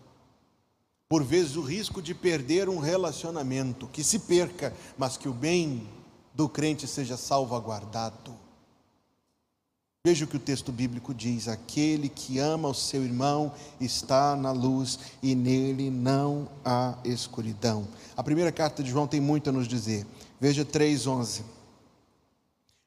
Por 1.08 1.24
vezes 1.24 1.56
o 1.56 1.62
risco 1.62 2.02
de 2.02 2.14
perder 2.14 2.68
um 2.68 2.80
relacionamento, 2.80 3.88
que 3.88 4.04
se 4.04 4.20
perca, 4.20 4.74
mas 4.98 5.16
que 5.16 5.30
o 5.30 5.34
bem 5.34 5.88
do 6.34 6.50
crente 6.50 6.86
seja 6.86 7.16
salvaguardado. 7.16 8.36
Veja 10.06 10.26
o 10.26 10.28
que 10.28 10.36
o 10.36 10.40
texto 10.40 10.70
bíblico 10.70 11.14
diz: 11.14 11.48
aquele 11.48 12.10
que 12.10 12.38
ama 12.38 12.68
o 12.68 12.74
seu 12.74 13.02
irmão 13.02 13.54
está 13.80 14.36
na 14.36 14.52
luz 14.52 15.00
e 15.24 15.34
nele 15.34 15.90
não 15.90 16.50
há 16.66 16.98
escuridão. 17.06 17.88
A 18.18 18.22
primeira 18.22 18.52
carta 18.52 18.84
de 18.84 18.90
João 18.90 19.08
tem 19.08 19.22
muito 19.22 19.50
a 19.50 19.54
nos 19.54 19.66
dizer. 19.66 20.06
Veja 20.42 20.66
3,11 20.66 21.55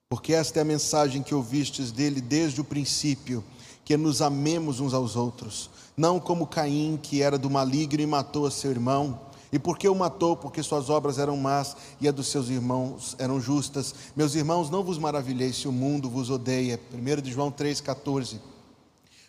porque 0.09 0.33
esta 0.33 0.59
é 0.59 0.63
a 0.63 0.65
mensagem 0.65 1.23
que 1.23 1.35
ouvistes 1.35 1.93
dele 1.93 2.23
desde 2.23 2.63
o 2.63 2.65
princípio, 2.65 3.45
que 3.85 3.95
nos 3.95 4.23
amemos 4.23 4.81
uns 4.81 4.95
aos 4.95 5.17
outros, 5.17 5.69
não 5.95 6.19
como 6.19 6.47
Caim, 6.47 6.99
que 7.03 7.23
era 7.23 7.37
do 7.37 7.51
maligno 7.51 8.01
e 8.01 8.07
matou 8.07 8.47
a 8.47 8.51
seu 8.51 8.71
irmão. 8.71 9.21
E 9.53 9.59
por 9.59 9.77
que 9.77 9.87
o 9.87 9.95
matou? 9.95 10.35
Porque 10.35 10.63
suas 10.63 10.89
obras 10.89 11.19
eram 11.19 11.37
más 11.37 11.77
e 12.01 12.09
a 12.09 12.11
dos 12.13 12.29
seus 12.29 12.49
irmãos 12.49 13.17
eram 13.19 13.41
justas. 13.41 13.95
Meus 14.17 14.35
irmãos, 14.35 14.71
não 14.71 14.83
vos 14.83 14.99
maravilheis 14.99 15.57
se 15.57 15.69
o 15.69 15.73
mundo 15.73 16.09
vos 16.09 16.31
odeia. 16.31 16.81
1 16.93 17.23
de 17.23 17.33
João 17.33 17.51
3,14. 17.51 18.39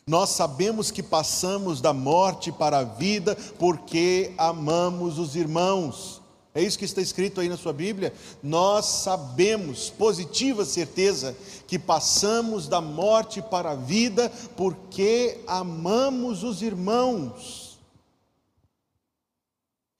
Nós 0.05 0.29
sabemos 0.29 0.91
que 0.91 1.03
passamos 1.03 1.81
da 1.81 1.93
morte 1.93 2.51
para 2.51 2.79
a 2.79 2.83
vida 2.83 3.35
porque 3.57 4.33
amamos 4.37 5.17
os 5.17 5.35
irmãos. 5.35 6.18
É 6.53 6.61
isso 6.63 6.79
que 6.79 6.85
está 6.85 7.01
escrito 7.01 7.39
aí 7.39 7.47
na 7.47 7.57
sua 7.57 7.71
Bíblia. 7.71 8.13
Nós 8.41 8.85
sabemos, 8.85 9.89
positiva 9.89 10.65
certeza, 10.65 11.37
que 11.67 11.77
passamos 11.77 12.67
da 12.67 12.81
morte 12.81 13.41
para 13.41 13.71
a 13.71 13.75
vida 13.75 14.29
porque 14.57 15.39
amamos 15.45 16.43
os 16.43 16.61
irmãos. 16.61 17.77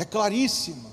É 0.02 0.06
claríssimo. 0.06 0.90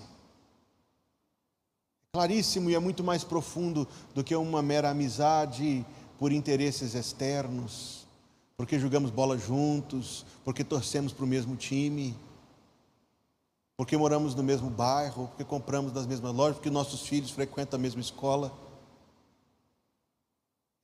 É 2.12 2.18
claríssimo 2.18 2.68
e 2.68 2.74
é 2.74 2.78
muito 2.78 3.02
mais 3.02 3.24
profundo 3.24 3.88
do 4.14 4.22
que 4.22 4.36
uma 4.36 4.60
mera 4.60 4.90
amizade 4.90 5.86
por 6.18 6.32
interesses 6.32 6.94
externos, 6.94 8.06
porque 8.56 8.78
jogamos 8.78 9.10
bola 9.10 9.38
juntos, 9.38 10.24
porque 10.44 10.64
torcemos 10.64 11.12
para 11.12 11.24
o 11.24 11.28
mesmo 11.28 11.56
time 11.56 12.14
porque 13.76 13.96
moramos 13.96 14.34
no 14.34 14.42
mesmo 14.42 14.70
bairro, 14.70 15.28
porque 15.28 15.44
compramos 15.44 15.92
nas 15.92 16.06
mesmas 16.06 16.34
lojas, 16.34 16.56
porque 16.56 16.70
nossos 16.70 17.02
filhos 17.02 17.30
frequentam 17.30 17.78
a 17.78 17.82
mesma 17.82 18.00
escola. 18.00 18.52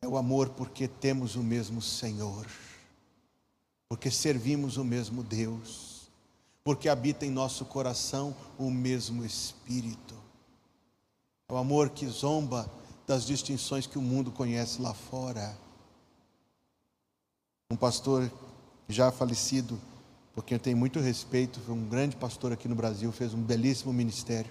É 0.02 0.06
o 0.06 0.16
amor 0.16 0.50
porque 0.50 0.86
temos 0.86 1.36
o 1.36 1.42
mesmo 1.42 1.80
Senhor, 1.80 2.46
porque 3.88 4.10
servimos 4.10 4.76
o 4.76 4.84
mesmo 4.84 5.22
Deus, 5.22 6.10
porque 6.62 6.88
habita 6.88 7.24
em 7.24 7.30
nosso 7.30 7.64
coração 7.64 8.36
o 8.58 8.70
mesmo 8.70 9.24
Espírito. 9.24 10.14
É 11.48 11.52
o 11.52 11.56
amor 11.56 11.90
que 11.90 12.06
zomba 12.06 12.70
das 13.06 13.24
distinções 13.24 13.86
que 13.86 13.98
o 13.98 14.02
mundo 14.02 14.30
conhece 14.30 14.82
lá 14.82 14.92
fora. 14.92 15.56
Um 17.70 17.76
pastor 17.76 18.30
já 18.88 19.10
falecido, 19.10 19.80
porque 20.34 20.54
eu 20.54 20.58
tenho 20.58 20.76
muito 20.76 20.98
respeito, 20.98 21.60
foi 21.60 21.74
um 21.74 21.88
grande 21.88 22.16
pastor 22.16 22.52
aqui 22.52 22.68
no 22.68 22.74
Brasil, 22.74 23.12
fez 23.12 23.34
um 23.34 23.42
belíssimo 23.42 23.92
ministério. 23.92 24.50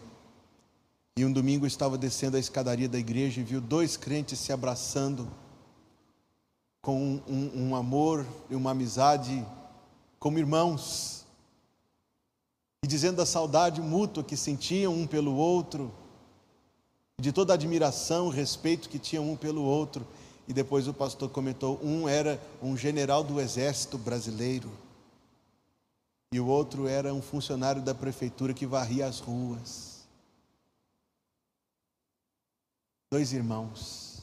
E 1.18 1.26
um 1.26 1.32
domingo 1.32 1.66
estava 1.66 1.98
descendo 1.98 2.38
a 2.38 2.40
escadaria 2.40 2.88
da 2.88 2.98
igreja 2.98 3.42
e 3.42 3.44
viu 3.44 3.60
dois 3.60 3.98
crentes 3.98 4.40
se 4.40 4.54
abraçando 4.54 5.28
com 6.82 7.22
um, 7.28 7.52
um, 7.54 7.76
amor 7.76 8.26
e 8.50 8.56
uma 8.56 8.72
amizade 8.72 9.46
como 10.20 10.40
irmãos, 10.40 11.26
e 12.84 12.88
dizendo 12.88 13.18
da 13.18 13.26
saudade 13.26 13.82
mútua 13.82 14.24
que 14.24 14.38
sentiam 14.38 14.94
um 14.94 15.06
pelo 15.06 15.36
outro, 15.36 15.92
de 17.20 17.32
toda 17.32 17.54
a 17.54 17.56
admiração, 17.56 18.30
respeito 18.30 18.90
que 18.90 18.98
tinham 18.98 19.30
um 19.30 19.36
pelo 19.36 19.64
outro. 19.64 20.08
E 20.48 20.54
depois 20.54 20.88
o 20.88 20.94
pastor 20.94 21.30
comentou: 21.30 21.80
um 21.84 22.10
era 22.10 22.42
um 22.62 22.76
general 22.76 23.24
do 23.24 23.40
exército 23.40 23.98
brasileiro, 23.98 24.72
e 26.32 26.40
o 26.40 26.48
outro 26.48 26.88
era 26.88 27.14
um 27.14 27.22
funcionário 27.22 27.82
da 27.82 27.94
prefeitura 27.94 28.54
que 28.54 28.66
varria 28.66 29.06
as 29.06 29.20
ruas. 29.20 30.08
Dois 33.12 33.34
irmãos. 33.34 34.20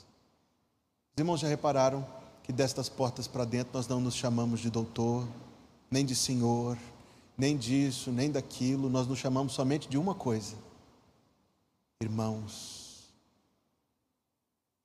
Os 1.14 1.20
irmãos 1.20 1.40
já 1.40 1.48
repararam 1.48 2.06
que 2.42 2.52
destas 2.52 2.88
portas 2.88 3.28
para 3.28 3.44
dentro 3.44 3.72
nós 3.74 3.86
não 3.86 4.00
nos 4.00 4.14
chamamos 4.14 4.60
de 4.60 4.70
doutor, 4.70 5.28
nem 5.90 6.06
de 6.06 6.16
senhor, 6.16 6.78
nem 7.36 7.56
disso, 7.56 8.10
nem 8.10 8.30
daquilo, 8.30 8.88
nós 8.88 9.06
nos 9.06 9.18
chamamos 9.18 9.52
somente 9.52 9.86
de 9.88 9.98
uma 9.98 10.14
coisa: 10.14 10.56
irmãos. 12.00 12.88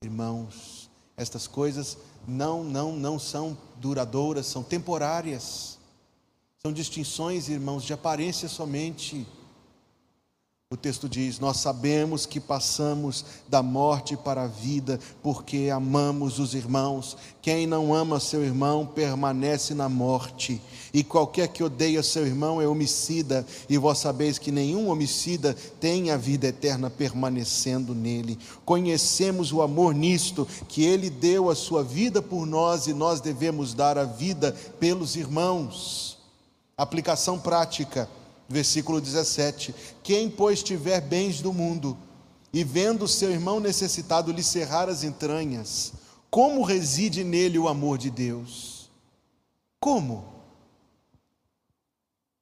Irmãos, 0.03 0.89
estas 1.15 1.47
coisas 1.47 1.97
não, 2.27 2.61
não, 2.61 2.93
não 2.93 3.17
são 3.17 3.57
duradouras, 3.77 4.45
são 4.47 4.61
temporárias. 4.61 5.72
São 6.65 6.71
distinções, 6.71 7.49
irmãos, 7.49 7.83
de 7.83 7.91
aparência 7.91 8.47
somente. 8.47 9.27
O 10.71 10.77
texto 10.77 11.09
diz: 11.09 11.37
Nós 11.37 11.57
sabemos 11.57 12.25
que 12.25 12.39
passamos 12.39 13.25
da 13.49 13.61
morte 13.61 14.15
para 14.15 14.43
a 14.43 14.47
vida, 14.47 14.97
porque 15.21 15.69
amamos 15.69 16.39
os 16.39 16.53
irmãos. 16.53 17.17
Quem 17.41 17.67
não 17.67 17.93
ama 17.93 18.17
seu 18.17 18.45
irmão 18.45 18.85
permanece 18.85 19.73
na 19.73 19.89
morte. 19.89 20.61
E 20.93 21.03
qualquer 21.03 21.49
que 21.49 21.65
odeia 21.65 22.01
seu 22.01 22.25
irmão 22.25 22.61
é 22.61 22.65
homicida, 22.65 23.45
e 23.67 23.77
vós 23.77 23.97
sabeis 23.97 24.39
que 24.39 24.49
nenhum 24.49 24.87
homicida 24.87 25.53
tem 25.81 26.11
a 26.11 26.15
vida 26.15 26.47
eterna 26.47 26.89
permanecendo 26.89 27.93
nele. 27.93 28.39
Conhecemos 28.63 29.51
o 29.51 29.61
amor 29.61 29.93
nisto, 29.93 30.47
que 30.69 30.85
ele 30.85 31.09
deu 31.09 31.49
a 31.49 31.55
sua 31.55 31.83
vida 31.83 32.21
por 32.21 32.45
nós 32.45 32.87
e 32.87 32.93
nós 32.93 33.19
devemos 33.19 33.73
dar 33.73 33.97
a 33.97 34.05
vida 34.05 34.53
pelos 34.79 35.17
irmãos. 35.17 36.22
Aplicação 36.77 37.39
prática 37.39 38.09
Versículo 38.47 38.99
17: 38.99 39.73
Quem, 40.03 40.29
pois, 40.29 40.61
tiver 40.61 41.01
bens 41.01 41.41
do 41.41 41.53
mundo 41.53 41.97
e 42.53 42.63
vendo 42.63 43.07
seu 43.07 43.31
irmão 43.31 43.59
necessitado 43.59 44.31
lhe 44.31 44.43
cerrar 44.43 44.89
as 44.89 45.03
entranhas, 45.03 45.93
como 46.29 46.61
reside 46.61 47.23
nele 47.23 47.57
o 47.57 47.67
amor 47.67 47.97
de 47.97 48.11
Deus? 48.11 48.91
Como? 49.79 50.25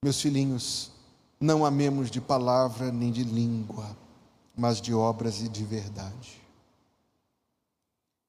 Meus 0.04 0.20
filhinhos, 0.20 0.91
não 1.39 1.63
amemos 1.63 2.10
de 2.10 2.20
palavra 2.20 2.91
nem 2.91 3.12
de 3.12 3.24
língua, 3.24 3.96
mas 4.56 4.82
de 4.82 4.94
obras 4.94 5.41
e 5.41 5.48
de 5.48 5.63
verdade. 5.63 6.41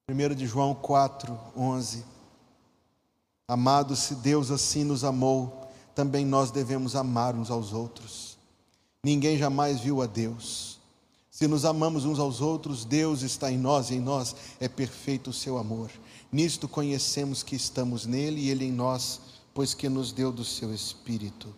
1 0.09 0.35
de 0.35 0.45
João 0.45 0.75
4, 0.75 1.37
11. 1.57 2.05
Amados, 3.47 3.99
se 3.99 4.15
Deus 4.15 4.51
assim 4.51 4.83
nos 4.83 5.03
amou, 5.03 5.62
também 5.95 6.25
nós 6.25 6.51
devemos 6.51 6.95
amar 6.95 7.35
uns 7.35 7.49
aos 7.49 7.73
outros. 7.73 8.37
Ninguém 9.03 9.37
jamais 9.37 9.79
viu 9.79 10.01
a 10.01 10.05
Deus. 10.05 10.79
Se 11.29 11.47
nos 11.47 11.65
amamos 11.65 12.05
uns 12.05 12.19
aos 12.19 12.41
outros, 12.41 12.85
Deus 12.85 13.21
está 13.21 13.51
em 13.51 13.57
nós 13.57 13.89
e 13.89 13.95
em 13.95 13.99
nós 13.99 14.35
é 14.59 14.67
perfeito 14.67 15.31
o 15.31 15.33
seu 15.33 15.57
amor. 15.57 15.89
Nisto 16.31 16.67
conhecemos 16.67 17.43
que 17.43 17.55
estamos 17.55 18.05
nele 18.05 18.41
e 18.41 18.49
ele 18.49 18.65
em 18.65 18.71
nós, 18.71 19.19
pois 19.53 19.73
que 19.73 19.89
nos 19.89 20.11
deu 20.11 20.31
do 20.31 20.45
seu 20.45 20.73
Espírito. 20.73 21.53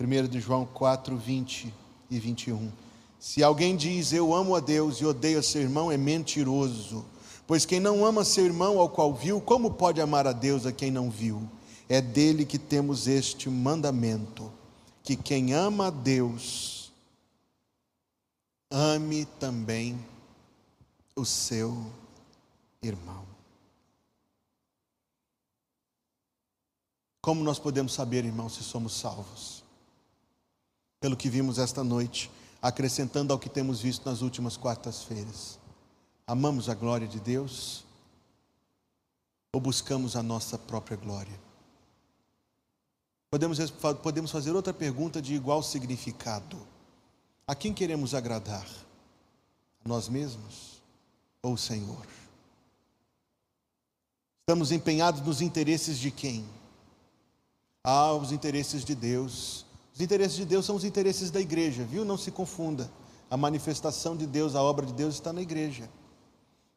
1 0.00 0.28
de 0.28 0.40
João 0.40 0.66
4, 0.66 1.16
20 1.16 1.72
e 2.10 2.18
21. 2.18 2.70
Se 3.18 3.42
alguém 3.42 3.76
diz 3.76 4.12
eu 4.12 4.34
amo 4.34 4.54
a 4.54 4.60
Deus 4.60 4.96
e 4.96 5.04
odeio 5.04 5.40
a 5.40 5.42
seu 5.42 5.60
irmão, 5.60 5.90
é 5.90 5.96
mentiroso. 5.96 7.04
Pois 7.46 7.64
quem 7.64 7.80
não 7.80 8.04
ama 8.04 8.24
seu 8.24 8.44
irmão 8.44 8.78
ao 8.78 8.88
qual 8.88 9.14
viu, 9.14 9.40
como 9.40 9.72
pode 9.72 10.00
amar 10.00 10.26
a 10.26 10.32
Deus 10.32 10.66
a 10.66 10.72
quem 10.72 10.90
não 10.90 11.10
viu? 11.10 11.48
É 11.88 12.00
dele 12.02 12.44
que 12.44 12.58
temos 12.58 13.06
este 13.06 13.48
mandamento: 13.48 14.52
que 15.02 15.16
quem 15.16 15.54
ama 15.54 15.86
a 15.86 15.90
Deus, 15.90 16.92
ame 18.70 19.24
também 19.40 19.98
o 21.16 21.24
seu 21.24 21.90
irmão. 22.82 23.26
Como 27.22 27.42
nós 27.42 27.58
podemos 27.58 27.92
saber, 27.92 28.24
irmãos, 28.24 28.54
se 28.54 28.62
somos 28.62 28.94
salvos? 28.94 29.64
Pelo 31.00 31.16
que 31.16 31.28
vimos 31.28 31.58
esta 31.58 31.82
noite, 31.82 32.30
acrescentando 32.60 33.32
ao 33.32 33.38
que 33.38 33.48
temos 33.48 33.80
visto 33.80 34.08
nas 34.08 34.20
últimas 34.20 34.56
quartas-feiras. 34.56 35.58
Amamos 36.26 36.68
a 36.68 36.74
glória 36.74 37.08
de 37.08 37.20
Deus 37.20 37.84
ou 39.52 39.60
buscamos 39.60 40.16
a 40.16 40.22
nossa 40.22 40.58
própria 40.58 40.96
glória? 40.96 41.47
Podemos, 43.30 43.58
podemos 44.02 44.30
fazer 44.30 44.52
outra 44.52 44.72
pergunta 44.72 45.20
de 45.20 45.34
igual 45.34 45.62
significado: 45.62 46.56
a 47.46 47.54
quem 47.54 47.74
queremos 47.74 48.14
agradar? 48.14 48.66
A 49.84 49.88
nós 49.88 50.08
mesmos 50.08 50.82
ou 51.42 51.52
o 51.52 51.58
Senhor? 51.58 52.06
Estamos 54.40 54.72
empenhados 54.72 55.20
nos 55.20 55.42
interesses 55.42 55.98
de 55.98 56.10
quem? 56.10 56.48
Ah, 57.84 58.14
os 58.14 58.32
interesses 58.32 58.82
de 58.82 58.94
Deus. 58.94 59.66
Os 59.94 60.00
interesses 60.00 60.36
de 60.36 60.46
Deus 60.46 60.64
são 60.64 60.76
os 60.76 60.84
interesses 60.84 61.30
da 61.30 61.40
igreja, 61.40 61.84
viu? 61.84 62.04
Não 62.04 62.16
se 62.16 62.30
confunda. 62.30 62.90
A 63.30 63.36
manifestação 63.36 64.16
de 64.16 64.26
Deus, 64.26 64.54
a 64.54 64.62
obra 64.62 64.86
de 64.86 64.92
Deus 64.94 65.14
está 65.14 65.34
na 65.34 65.42
igreja. 65.42 65.88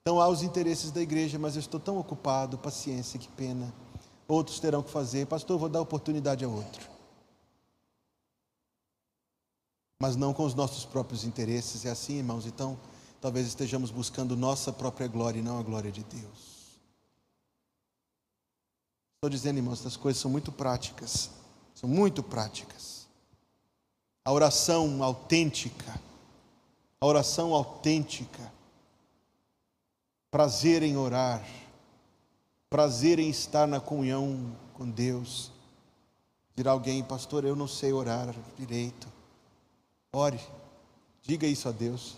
Então 0.02 0.20
há 0.20 0.28
os 0.28 0.44
interesses 0.44 0.92
da 0.92 1.02
igreja, 1.02 1.40
mas 1.40 1.56
eu 1.56 1.62
estou 1.62 1.80
tão 1.80 1.98
ocupado, 1.98 2.58
paciência, 2.58 3.18
que 3.18 3.30
pena 3.30 3.74
outros 4.32 4.60
terão 4.60 4.82
que 4.82 4.90
fazer. 4.90 5.28
Pastor, 5.28 5.60
vou 5.60 5.70
dar 5.70 5.82
oportunidade 5.82 6.46
a 6.46 6.48
outro. 6.48 6.90
Mas 10.00 10.16
não 10.16 10.34
com 10.34 10.46
os 10.46 10.56
nossos 10.56 10.86
próprios 10.86 11.24
interesses. 11.24 11.86
É 11.86 11.92
assim, 11.92 12.18
irmãos. 12.18 12.46
Então, 12.46 12.80
talvez 13.20 13.46
estejamos 13.48 13.92
buscando 13.92 14.36
nossa 14.36 14.72
própria 14.72 15.08
glória 15.08 15.40
e 15.40 15.44
não 15.44 15.60
a 15.60 15.64
glória 15.64 15.92
de 15.92 16.04
Deus. 16.04 16.52
Estou 19.16 19.30
dizendo, 19.30 19.58
irmãos, 19.58 19.80
essas 19.80 19.98
coisas 19.98 20.22
são 20.22 20.32
muito 20.32 20.52
práticas. 20.52 21.30
São 21.76 21.90
muito 21.90 22.24
práticas. 22.24 23.08
A 24.26 24.32
oração 24.32 25.04
autêntica. 25.04 26.00
A 27.00 27.06
oração 27.06 27.54
autêntica. 27.54 28.52
Prazer 30.32 30.82
em 30.82 30.98
orar 30.98 31.46
prazer 32.72 33.20
em 33.20 33.30
estar 33.30 33.68
na 33.68 33.82
comunhão 33.82 34.56
com 34.74 34.90
Deus. 34.90 35.52
Dirá 36.56 36.72
alguém, 36.72 37.04
pastor, 37.04 37.44
eu 37.44 37.54
não 37.54 37.68
sei 37.68 37.92
orar 37.92 38.34
direito. 38.58 39.10
Ore, 40.14 40.40
diga 41.22 41.46
isso 41.46 41.68
a 41.68 41.72
Deus. 41.74 42.16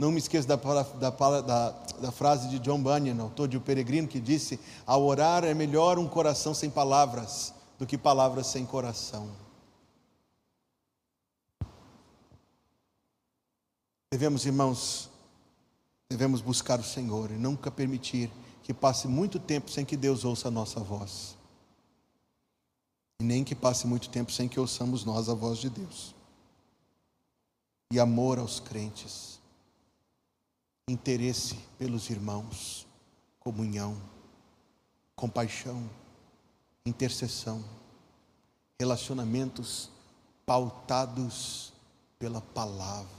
Não 0.00 0.10
me 0.10 0.18
esqueça 0.18 0.48
da, 0.48 0.56
da, 0.56 1.10
da, 1.40 1.70
da, 1.70 2.12
frase 2.12 2.48
de 2.48 2.58
John 2.58 2.82
Bunyan, 2.82 3.20
autor 3.22 3.46
de 3.46 3.56
O 3.56 3.60
Peregrino, 3.60 4.08
que 4.08 4.20
disse: 4.20 4.58
Ao 4.84 5.02
orar 5.04 5.44
é 5.44 5.54
melhor 5.54 5.96
um 5.96 6.08
coração 6.08 6.52
sem 6.52 6.68
palavras 6.68 7.54
do 7.78 7.86
que 7.86 7.96
palavras 7.96 8.48
sem 8.48 8.66
coração. 8.66 9.30
Devemos, 14.10 14.44
irmãos, 14.44 15.07
devemos 16.10 16.40
buscar 16.40 16.80
o 16.80 16.84
Senhor 16.84 17.30
e 17.30 17.34
nunca 17.34 17.70
permitir 17.70 18.30
que 18.62 18.72
passe 18.72 19.06
muito 19.06 19.38
tempo 19.38 19.70
sem 19.70 19.84
que 19.84 19.96
Deus 19.96 20.24
ouça 20.24 20.48
a 20.48 20.50
nossa 20.50 20.80
voz. 20.80 21.36
E 23.20 23.24
nem 23.24 23.44
que 23.44 23.54
passe 23.54 23.86
muito 23.86 24.08
tempo 24.08 24.32
sem 24.32 24.48
que 24.48 24.60
ouçamos 24.60 25.04
nós 25.04 25.28
a 25.28 25.34
voz 25.34 25.58
de 25.58 25.68
Deus. 25.68 26.14
E 27.92 27.98
amor 27.98 28.38
aos 28.38 28.60
crentes. 28.60 29.38
interesse 30.90 31.54
pelos 31.78 32.08
irmãos, 32.08 32.86
comunhão, 33.38 34.00
compaixão, 35.14 35.88
intercessão, 36.86 37.62
relacionamentos 38.80 39.90
pautados 40.46 41.74
pela 42.18 42.40
palavra. 42.40 43.17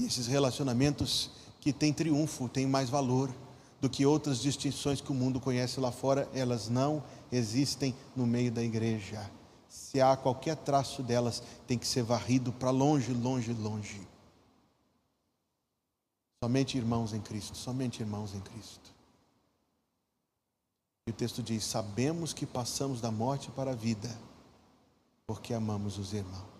E 0.00 0.04
esses 0.04 0.26
relacionamentos 0.26 1.30
que 1.60 1.72
têm 1.72 1.92
triunfo, 1.92 2.48
têm 2.48 2.66
mais 2.66 2.90
valor 2.90 3.32
do 3.80 3.90
que 3.90 4.06
outras 4.06 4.38
distinções 4.38 5.00
que 5.00 5.10
o 5.10 5.14
mundo 5.14 5.40
conhece 5.40 5.80
lá 5.80 5.90
fora, 5.90 6.28
elas 6.32 6.68
não 6.68 7.02
existem 7.32 7.94
no 8.14 8.26
meio 8.26 8.52
da 8.52 8.62
igreja. 8.62 9.28
Se 9.68 10.00
há 10.00 10.16
qualquer 10.16 10.56
traço 10.56 11.02
delas, 11.02 11.42
tem 11.66 11.76
que 11.76 11.86
ser 11.86 12.02
varrido 12.02 12.52
para 12.52 12.70
longe, 12.70 13.12
longe, 13.12 13.52
longe. 13.52 14.06
Somente 16.44 16.76
irmãos 16.76 17.12
em 17.12 17.20
Cristo, 17.20 17.56
somente 17.56 18.00
irmãos 18.00 18.34
em 18.34 18.40
Cristo. 18.40 18.92
E 21.06 21.10
o 21.10 21.14
texto 21.14 21.42
diz: 21.42 21.64
Sabemos 21.64 22.32
que 22.32 22.46
passamos 22.46 23.00
da 23.00 23.10
morte 23.10 23.50
para 23.50 23.72
a 23.72 23.74
vida, 23.74 24.10
porque 25.26 25.54
amamos 25.54 25.98
os 25.98 26.12
irmãos. 26.12 26.51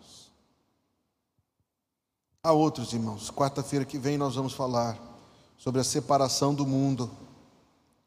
Há 2.45 2.51
outros 2.51 2.93
irmãos. 2.93 3.31
Quarta-feira 3.31 3.85
que 3.85 3.97
vem 3.97 4.19
nós 4.19 4.35
vamos 4.35 4.53
falar 4.53 4.99
sobre 5.57 5.81
a 5.81 5.85
separação 5.85 6.53
do 6.53 6.67
mundo, 6.67 7.09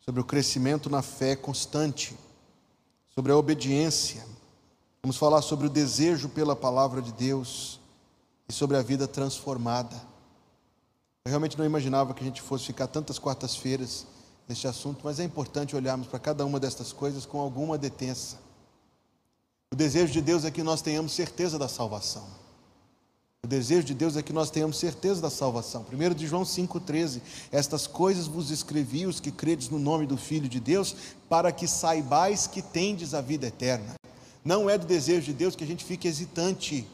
sobre 0.01 0.19
o 0.19 0.25
crescimento 0.25 0.89
na 0.89 1.01
fé 1.01 1.37
constante, 1.37 2.13
sobre 3.13 3.31
a 3.31 3.37
obediência. 3.37 4.27
Vamos 5.01 5.15
falar 5.15 5.41
sobre 5.41 5.67
o 5.67 5.69
desejo 5.69 6.27
pela 6.27 6.53
palavra 6.53 7.01
de 7.01 7.13
Deus 7.13 7.79
e 8.49 8.51
sobre 8.51 8.75
a 8.75 8.81
vida 8.81 9.07
transformada. 9.07 9.95
Eu 11.23 11.29
realmente 11.29 11.57
não 11.57 11.63
imaginava 11.63 12.13
que 12.13 12.21
a 12.21 12.27
gente 12.27 12.41
fosse 12.41 12.65
ficar 12.65 12.87
tantas 12.87 13.17
quartas-feiras 13.17 14.05
neste 14.49 14.67
assunto, 14.67 14.99
mas 15.05 15.17
é 15.17 15.23
importante 15.23 15.77
olharmos 15.77 16.07
para 16.07 16.19
cada 16.19 16.45
uma 16.45 16.59
destas 16.59 16.91
coisas 16.91 17.25
com 17.25 17.39
alguma 17.39 17.77
detença. 17.77 18.37
O 19.71 19.77
desejo 19.77 20.11
de 20.11 20.21
Deus 20.21 20.43
é 20.43 20.51
que 20.51 20.61
nós 20.61 20.81
tenhamos 20.81 21.13
certeza 21.13 21.57
da 21.57 21.69
salvação. 21.69 22.43
O 23.45 23.47
desejo 23.47 23.83
de 23.83 23.93
Deus 23.93 24.17
é 24.17 24.23
que 24.23 24.33
nós 24.33 24.49
tenhamos 24.49 24.75
certeza 24.75 25.21
da 25.21 25.29
salvação. 25.29 25.85
1 25.93 26.15
de 26.15 26.25
João 26.25 26.41
5,13: 26.41 27.21
Estas 27.51 27.85
coisas 27.85 28.25
vos 28.25 28.49
escrevi, 28.49 29.05
os 29.05 29.19
que 29.19 29.29
credes 29.29 29.69
no 29.69 29.77
nome 29.77 30.07
do 30.07 30.17
Filho 30.17 30.49
de 30.49 30.59
Deus, 30.59 30.95
para 31.29 31.51
que 31.51 31.67
saibais 31.67 32.47
que 32.47 32.59
tendes 32.59 33.13
a 33.13 33.21
vida 33.21 33.45
eterna. 33.45 33.93
Não 34.43 34.67
é 34.67 34.79
do 34.79 34.87
desejo 34.87 35.27
de 35.27 35.33
Deus 35.33 35.55
que 35.55 35.63
a 35.63 35.67
gente 35.67 35.85
fique 35.85 36.07
hesitante. 36.07 36.87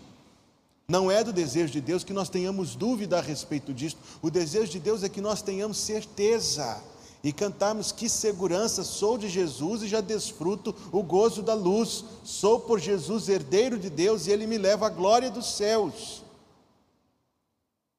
Não 0.90 1.10
é 1.10 1.24
do 1.24 1.32
desejo 1.32 1.72
de 1.72 1.80
Deus 1.80 2.04
que 2.04 2.12
nós 2.12 2.28
tenhamos 2.28 2.76
dúvida 2.76 3.18
a 3.18 3.22
respeito 3.22 3.74
disso. 3.74 3.96
O 4.22 4.30
desejo 4.30 4.74
de 4.74 4.80
Deus 4.82 5.06
é 5.06 5.08
que 5.10 5.22
nós 5.22 5.42
tenhamos 5.42 5.78
certeza 5.78 6.84
e 7.24 7.32
cantarmos 7.32 7.94
que 7.94 8.10
segurança 8.10 8.84
sou 8.84 9.18
de 9.18 9.30
Jesus 9.30 9.84
e 9.84 9.88
já 9.88 10.02
desfruto 10.02 10.76
o 10.92 11.02
gozo 11.02 11.42
da 11.42 11.54
luz. 11.54 12.04
Sou 12.26 12.60
por 12.60 12.78
Jesus 12.78 13.30
herdeiro 13.30 13.80
de 13.80 13.90
Deus 13.90 14.28
e 14.28 14.32
ele 14.32 14.46
me 14.46 14.58
leva 14.58 14.88
à 14.88 14.90
glória 14.90 15.32
dos 15.32 15.56
céus 15.56 16.22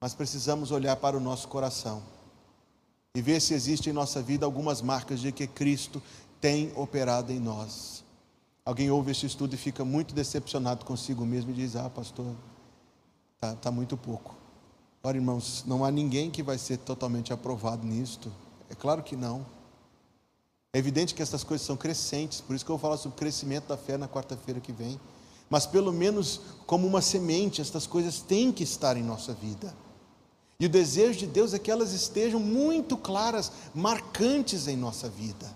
mas 0.02 0.14
precisamos 0.14 0.72
olhar 0.72 0.96
para 0.96 1.16
o 1.16 1.20
nosso 1.20 1.46
coração 1.46 2.02
e 3.14 3.22
ver 3.22 3.40
se 3.40 3.54
existe 3.54 3.88
em 3.88 3.92
nossa 3.92 4.20
vida 4.20 4.44
algumas 4.44 4.82
marcas 4.82 5.20
de 5.20 5.30
que 5.30 5.46
Cristo 5.46 6.02
tem 6.40 6.72
operado 6.74 7.30
em 7.30 7.38
nós. 7.38 8.02
Alguém 8.64 8.90
ouve 8.90 9.12
esse 9.12 9.26
estudo 9.26 9.54
e 9.54 9.56
fica 9.56 9.84
muito 9.84 10.12
decepcionado 10.12 10.84
consigo 10.84 11.24
mesmo 11.24 11.52
e 11.52 11.54
diz: 11.54 11.76
Ah, 11.76 11.88
pastor, 11.88 12.34
está 13.36 13.54
tá 13.54 13.70
muito 13.70 13.96
pouco. 13.96 14.34
Ora, 15.04 15.16
irmãos, 15.16 15.62
não 15.68 15.84
há 15.84 15.90
ninguém 15.90 16.32
que 16.32 16.42
vai 16.42 16.58
ser 16.58 16.78
totalmente 16.78 17.32
aprovado 17.32 17.86
nisto. 17.86 18.32
É 18.68 18.74
claro 18.74 19.04
que 19.04 19.14
não. 19.14 19.46
É 20.72 20.78
evidente 20.78 21.14
que 21.14 21.22
essas 21.22 21.44
coisas 21.44 21.64
são 21.64 21.76
crescentes, 21.76 22.40
por 22.40 22.56
isso 22.56 22.64
que 22.64 22.70
eu 22.72 22.76
vou 22.76 22.82
falar 22.82 22.96
sobre 22.96 23.14
o 23.14 23.18
crescimento 23.20 23.68
da 23.68 23.76
fé 23.76 23.96
na 23.96 24.08
quarta-feira 24.08 24.58
que 24.58 24.72
vem. 24.72 24.98
Mas 25.48 25.64
pelo 25.64 25.92
menos 25.92 26.40
como 26.66 26.88
uma 26.88 27.00
semente, 27.00 27.60
estas 27.60 27.86
coisas 27.86 28.20
têm 28.20 28.50
que 28.50 28.64
estar 28.64 28.96
em 28.96 29.02
nossa 29.04 29.32
vida. 29.32 29.72
E 30.62 30.66
o 30.66 30.68
desejo 30.68 31.18
de 31.18 31.26
Deus 31.26 31.52
é 31.52 31.58
que 31.58 31.72
elas 31.72 31.92
estejam 31.92 32.38
muito 32.38 32.96
claras, 32.96 33.50
marcantes 33.74 34.68
em 34.68 34.76
nossa 34.76 35.08
vida. 35.08 35.52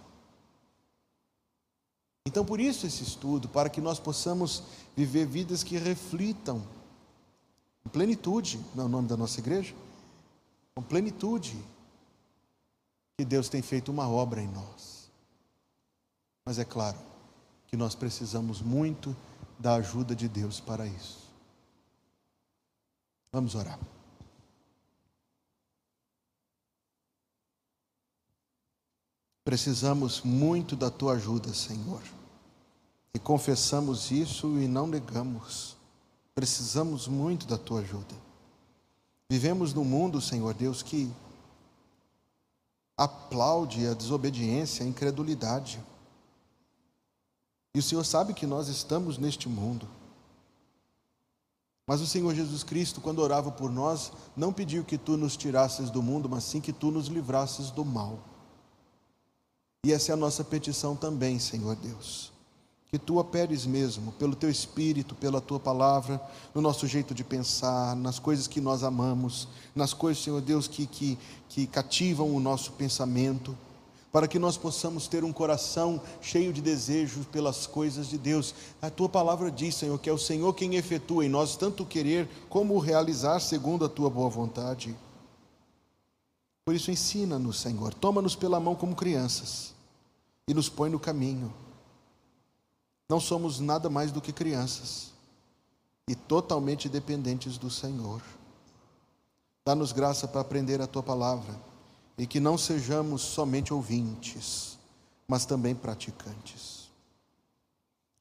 Então, 2.27 2.45
por 2.45 2.59
isso 2.59 2.89
esse 2.89 3.05
estudo, 3.05 3.49
para 3.49 3.71
que 3.71 3.81
nós 3.81 4.01
possamos 4.01 4.65
viver 4.97 5.25
vidas 5.25 5.63
que 5.63 5.79
reflitam 5.79 6.61
com 7.85 7.89
plenitude, 7.89 8.59
não 8.75 8.83
é 8.83 8.87
o 8.87 8.91
nome 8.91 9.07
da 9.07 9.17
nossa 9.17 9.39
igreja? 9.39 9.77
Com 10.75 10.83
plenitude, 10.83 11.57
que 13.17 13.25
Deus 13.25 13.49
tem 13.49 13.63
feito 13.63 13.93
uma 13.93 14.09
obra 14.09 14.43
em 14.43 14.49
nós. 14.49 15.09
Mas 16.45 16.59
é 16.59 16.65
claro 16.65 16.99
que 17.69 17.77
nós 17.77 17.95
precisamos 17.95 18.61
muito 18.61 19.15
da 19.57 19.77
ajuda 19.77 20.17
de 20.17 20.27
Deus 20.27 20.59
para 20.59 20.85
isso. 20.85 21.31
Vamos 23.31 23.55
orar. 23.55 23.79
Precisamos 29.47 30.23
muito 30.23 30.75
da 30.75 30.91
tua 30.91 31.13
ajuda, 31.13 31.55
Senhor. 31.55 32.03
E 33.15 33.19
confessamos 33.21 34.11
isso 34.11 34.59
e 34.59 34.67
não 34.67 34.89
negamos. 34.89 35.77
Precisamos 36.35 37.07
muito 37.07 37.47
da 37.47 37.57
tua 37.57 37.79
ajuda. 37.79 38.13
Vivemos 39.31 39.73
num 39.73 39.85
mundo, 39.85 40.21
Senhor 40.21 40.53
Deus, 40.53 40.83
que 40.83 41.09
aplaude 42.97 43.87
a 43.87 43.95
desobediência, 43.95 44.85
a 44.85 44.89
incredulidade. 44.89 45.81
E 47.73 47.79
o 47.79 47.83
Senhor 47.85 48.03
sabe 48.03 48.35
que 48.35 48.49
nós 48.49 48.67
estamos 48.67 49.17
neste 49.17 49.49
mundo. 49.49 49.89
Mas 51.87 52.01
o 52.01 52.07
Senhor 52.09 52.35
Jesus 52.35 52.65
Cristo, 52.65 53.01
quando 53.01 53.21
orava 53.21 53.53
por 53.53 53.71
nós, 53.71 54.11
não 54.37 54.53
pediu 54.53 54.83
que 54.83 54.99
tu 54.99 55.17
nos 55.17 55.37
tirasses 55.37 55.89
do 55.89 56.03
mundo, 56.03 56.29
mas 56.29 56.43
sim 56.43 56.61
que 56.61 56.73
tu 56.73 56.91
nos 56.91 57.07
livrasses 57.07 57.71
do 57.71 57.85
mal. 57.85 58.19
E 59.87 59.93
essa 59.93 60.11
é 60.11 60.15
a 60.15 60.17
nossa 60.17 60.43
petição 60.43 60.97
também, 60.97 61.39
Senhor 61.39 61.77
Deus. 61.77 62.33
Que 62.91 62.99
tu 62.99 63.21
operes 63.21 63.65
mesmo, 63.65 64.11
pelo 64.11 64.35
teu 64.35 64.51
espírito, 64.51 65.15
pela 65.15 65.41
tua 65.41 65.61
palavra, 65.61 66.21
no 66.53 66.61
nosso 66.61 66.89
jeito 66.89 67.15
de 67.15 67.23
pensar, 67.23 67.95
nas 67.95 68.19
coisas 68.19 68.49
que 68.49 68.61
nós 68.61 68.83
amamos, 68.83 69.47
nas 69.77 69.95
coisas, 69.95 70.25
Senhor 70.25 70.41
Deus, 70.41 70.67
que, 70.67 70.89
que, 70.89 71.17
que 71.49 71.69
cativam 71.69 72.35
o 72.35 72.41
nosso 72.41 72.73
pensamento, 72.73 73.57
para 74.11 74.27
que 74.27 74.41
nós 74.41 74.57
possamos 74.57 75.07
ter 75.07 75.23
um 75.23 75.33
coração 75.33 76.03
cheio 76.21 76.53
de 76.53 76.61
desejos 76.61 77.25
pelas 77.25 77.65
coisas 77.69 78.09
de 78.09 78.19
Deus. 78.19 78.57
A 78.83 78.91
tua 78.91 79.09
palavra 79.09 79.53
diz, 79.53 79.77
Senhor, 79.77 80.01
que 80.01 80.11
é 80.11 80.13
o 80.13 80.19
Senhor 80.19 80.53
quem 80.53 80.75
efetua 80.75 81.25
em 81.25 81.29
nós 81.29 81.57
tanto 81.57 81.87
querer 81.87 82.29
como 82.49 82.77
realizar 82.81 83.39
segundo 83.39 83.85
a 83.85 83.89
tua 83.89 84.11
boa 84.11 84.29
vontade. 84.29 84.97
Por 86.65 86.75
isso, 86.75 86.91
ensina-nos, 86.91 87.61
Senhor, 87.61 87.95
toma-nos 87.95 88.35
pela 88.35 88.59
mão 88.59 88.75
como 88.75 88.97
crianças 88.97 89.76
e 90.49 90.55
nos 90.55 90.69
põe 90.69 90.89
no 90.89 91.01
caminho. 91.01 91.53
Não 93.09 93.21
somos 93.21 93.61
nada 93.61 93.89
mais 93.89 94.11
do 94.13 94.21
que 94.21 94.33
crianças 94.33 95.13
e 96.09 96.15
totalmente 96.15 96.89
dependentes 96.89 97.59
do 97.59 97.71
Senhor. 97.71 98.23
Dá-nos 99.65 99.93
graça 99.93 100.29
para 100.29 100.41
aprender 100.41 100.81
a 100.81 100.87
tua 100.87 101.03
palavra 101.03 101.55
e 102.17 102.27
que 102.27 102.41
não 102.41 102.57
sejamos 102.57 103.23
somente 103.23 103.75
ouvintes, 103.75 104.79
mas 105.27 105.45
também 105.45 105.75
praticantes. 105.75 106.89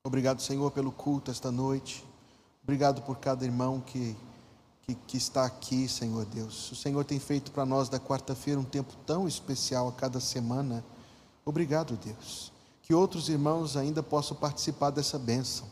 Obrigado, 0.04 0.42
Senhor, 0.42 0.70
pelo 0.72 0.92
culto 0.92 1.32
esta 1.32 1.52
noite. 1.52 2.04
Obrigado 2.64 3.02
por 3.04 3.18
cada 3.18 3.46
irmão 3.46 3.80
que, 3.80 4.16
que, 4.84 4.96
que 4.96 5.18
está 5.18 5.46
aqui, 5.46 5.88
Senhor 5.88 6.26
Deus. 6.26 6.72
O 6.72 6.76
Senhor 6.76 7.04
tem 7.06 7.20
feito 7.20 7.52
para 7.52 7.66
nós 7.66 7.90
da 7.90 8.00
quarta-feira 8.00 8.60
um 8.60 8.64
tempo 8.64 8.96
tão 9.06 9.28
especial 9.28 9.88
a 9.88 9.92
cada 9.92 10.20
semana 10.20 10.84
Obrigado, 11.46 11.96
Deus, 11.96 12.52
que 12.82 12.94
outros 12.94 13.30
irmãos 13.30 13.78
ainda 13.78 14.02
possam 14.02 14.36
participar 14.36 14.90
dessa 14.90 15.20
bênção. 15.20 15.68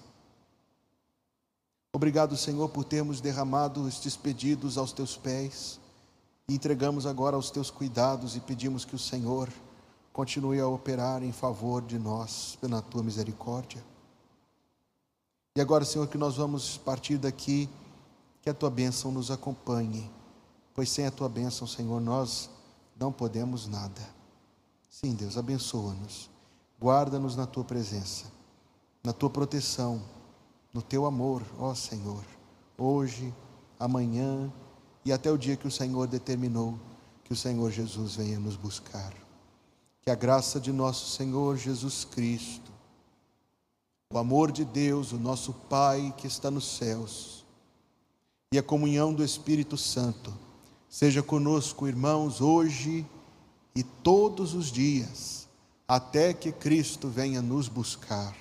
Obrigado, 1.92 2.38
Senhor, 2.38 2.70
por 2.70 2.84
termos 2.84 3.20
derramado 3.20 3.88
estes 3.88 4.16
pedidos 4.16 4.78
aos 4.78 4.94
teus 4.94 5.18
pés 5.18 5.80
e 6.48 6.54
entregamos 6.54 7.08
agora 7.08 7.36
aos 7.36 7.50
teus 7.50 7.72
cuidados 7.72 8.36
e 8.36 8.40
pedimos 8.40 8.86
que 8.86 8.96
o 8.96 9.00
Senhor 9.00 9.50
continue 10.12 10.60
a 10.60 10.68
operar 10.68 11.24
em 11.24 11.32
favor 11.32 11.82
de 11.82 11.98
nós 11.98 12.56
pela 12.62 12.82
tua 12.82 13.02
misericórdia. 13.02 13.84
E 15.56 15.62
agora, 15.62 15.86
Senhor, 15.86 16.08
que 16.08 16.18
nós 16.18 16.36
vamos 16.36 16.78
partir 16.78 17.18
daqui, 17.18 17.70
que 18.42 18.50
a 18.50 18.54
tua 18.54 18.70
bênção 18.70 19.12
nos 19.12 19.32
acompanhe, 19.32 20.10
pois 20.74 20.90
sem 20.90 21.06
a 21.06 21.12
tua 21.12 21.30
bênção, 21.30 21.68
Senhor, 21.68 22.00
nós 22.00 22.50
não 23.00 23.12
podemos 23.12 23.68
nada. 23.68 24.23
Sim, 24.94 25.16
Deus, 25.16 25.40
abençoa-nos. 25.40 26.30
Guarda-nos 26.80 27.36
na 27.36 27.48
tua 27.48 27.64
presença, 27.64 28.32
na 29.04 29.12
tua 29.12 29.28
proteção, 29.28 30.00
no 30.72 30.84
teu 30.84 31.08
amor, 31.08 31.42
ó 31.58 31.74
Senhor, 31.74 32.24
hoje, 32.78 33.34
amanhã 33.80 34.54
e 35.04 35.12
até 35.12 35.32
o 35.32 35.38
dia 35.38 35.58
que 35.58 35.68
o 35.68 35.72
Senhor 35.72 36.06
determinou 36.06 36.78
que 37.24 37.34
o 37.34 37.36
Senhor 37.36 37.72
Jesus 37.72 38.18
venha 38.18 38.40
nos 38.40 38.56
buscar. 38.56 39.12
Que 40.04 40.12
a 40.12 40.16
graça 40.16 40.60
de 40.60 40.72
nosso 40.72 41.10
Senhor 41.10 41.58
Jesus 41.58 42.06
Cristo, 42.06 42.72
o 44.12 44.20
amor 44.20 44.52
de 44.52 44.64
Deus, 44.64 45.12
o 45.12 45.18
nosso 45.18 45.54
Pai 45.54 46.14
que 46.20 46.28
está 46.28 46.52
nos 46.52 46.78
céus, 46.78 47.44
e 48.52 48.60
a 48.60 48.64
comunhão 48.64 49.12
do 49.12 49.24
Espírito 49.24 49.76
Santo, 49.76 50.32
seja 50.88 51.24
conosco, 51.24 51.88
irmãos, 51.88 52.42
hoje 52.42 53.04
e 53.76 53.84
todos 53.84 54.54
os 54.54 54.72
dias, 54.72 55.48
até 55.88 56.34
que 56.34 56.52
Cristo 56.52 57.10
venha 57.10 57.42
nos 57.42 57.68
buscar. 57.68 58.36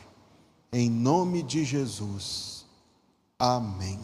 Em 0.72 0.90
nome 0.90 1.42
de 1.42 1.64
Jesus. 1.64 2.64
Amém. 3.38 3.98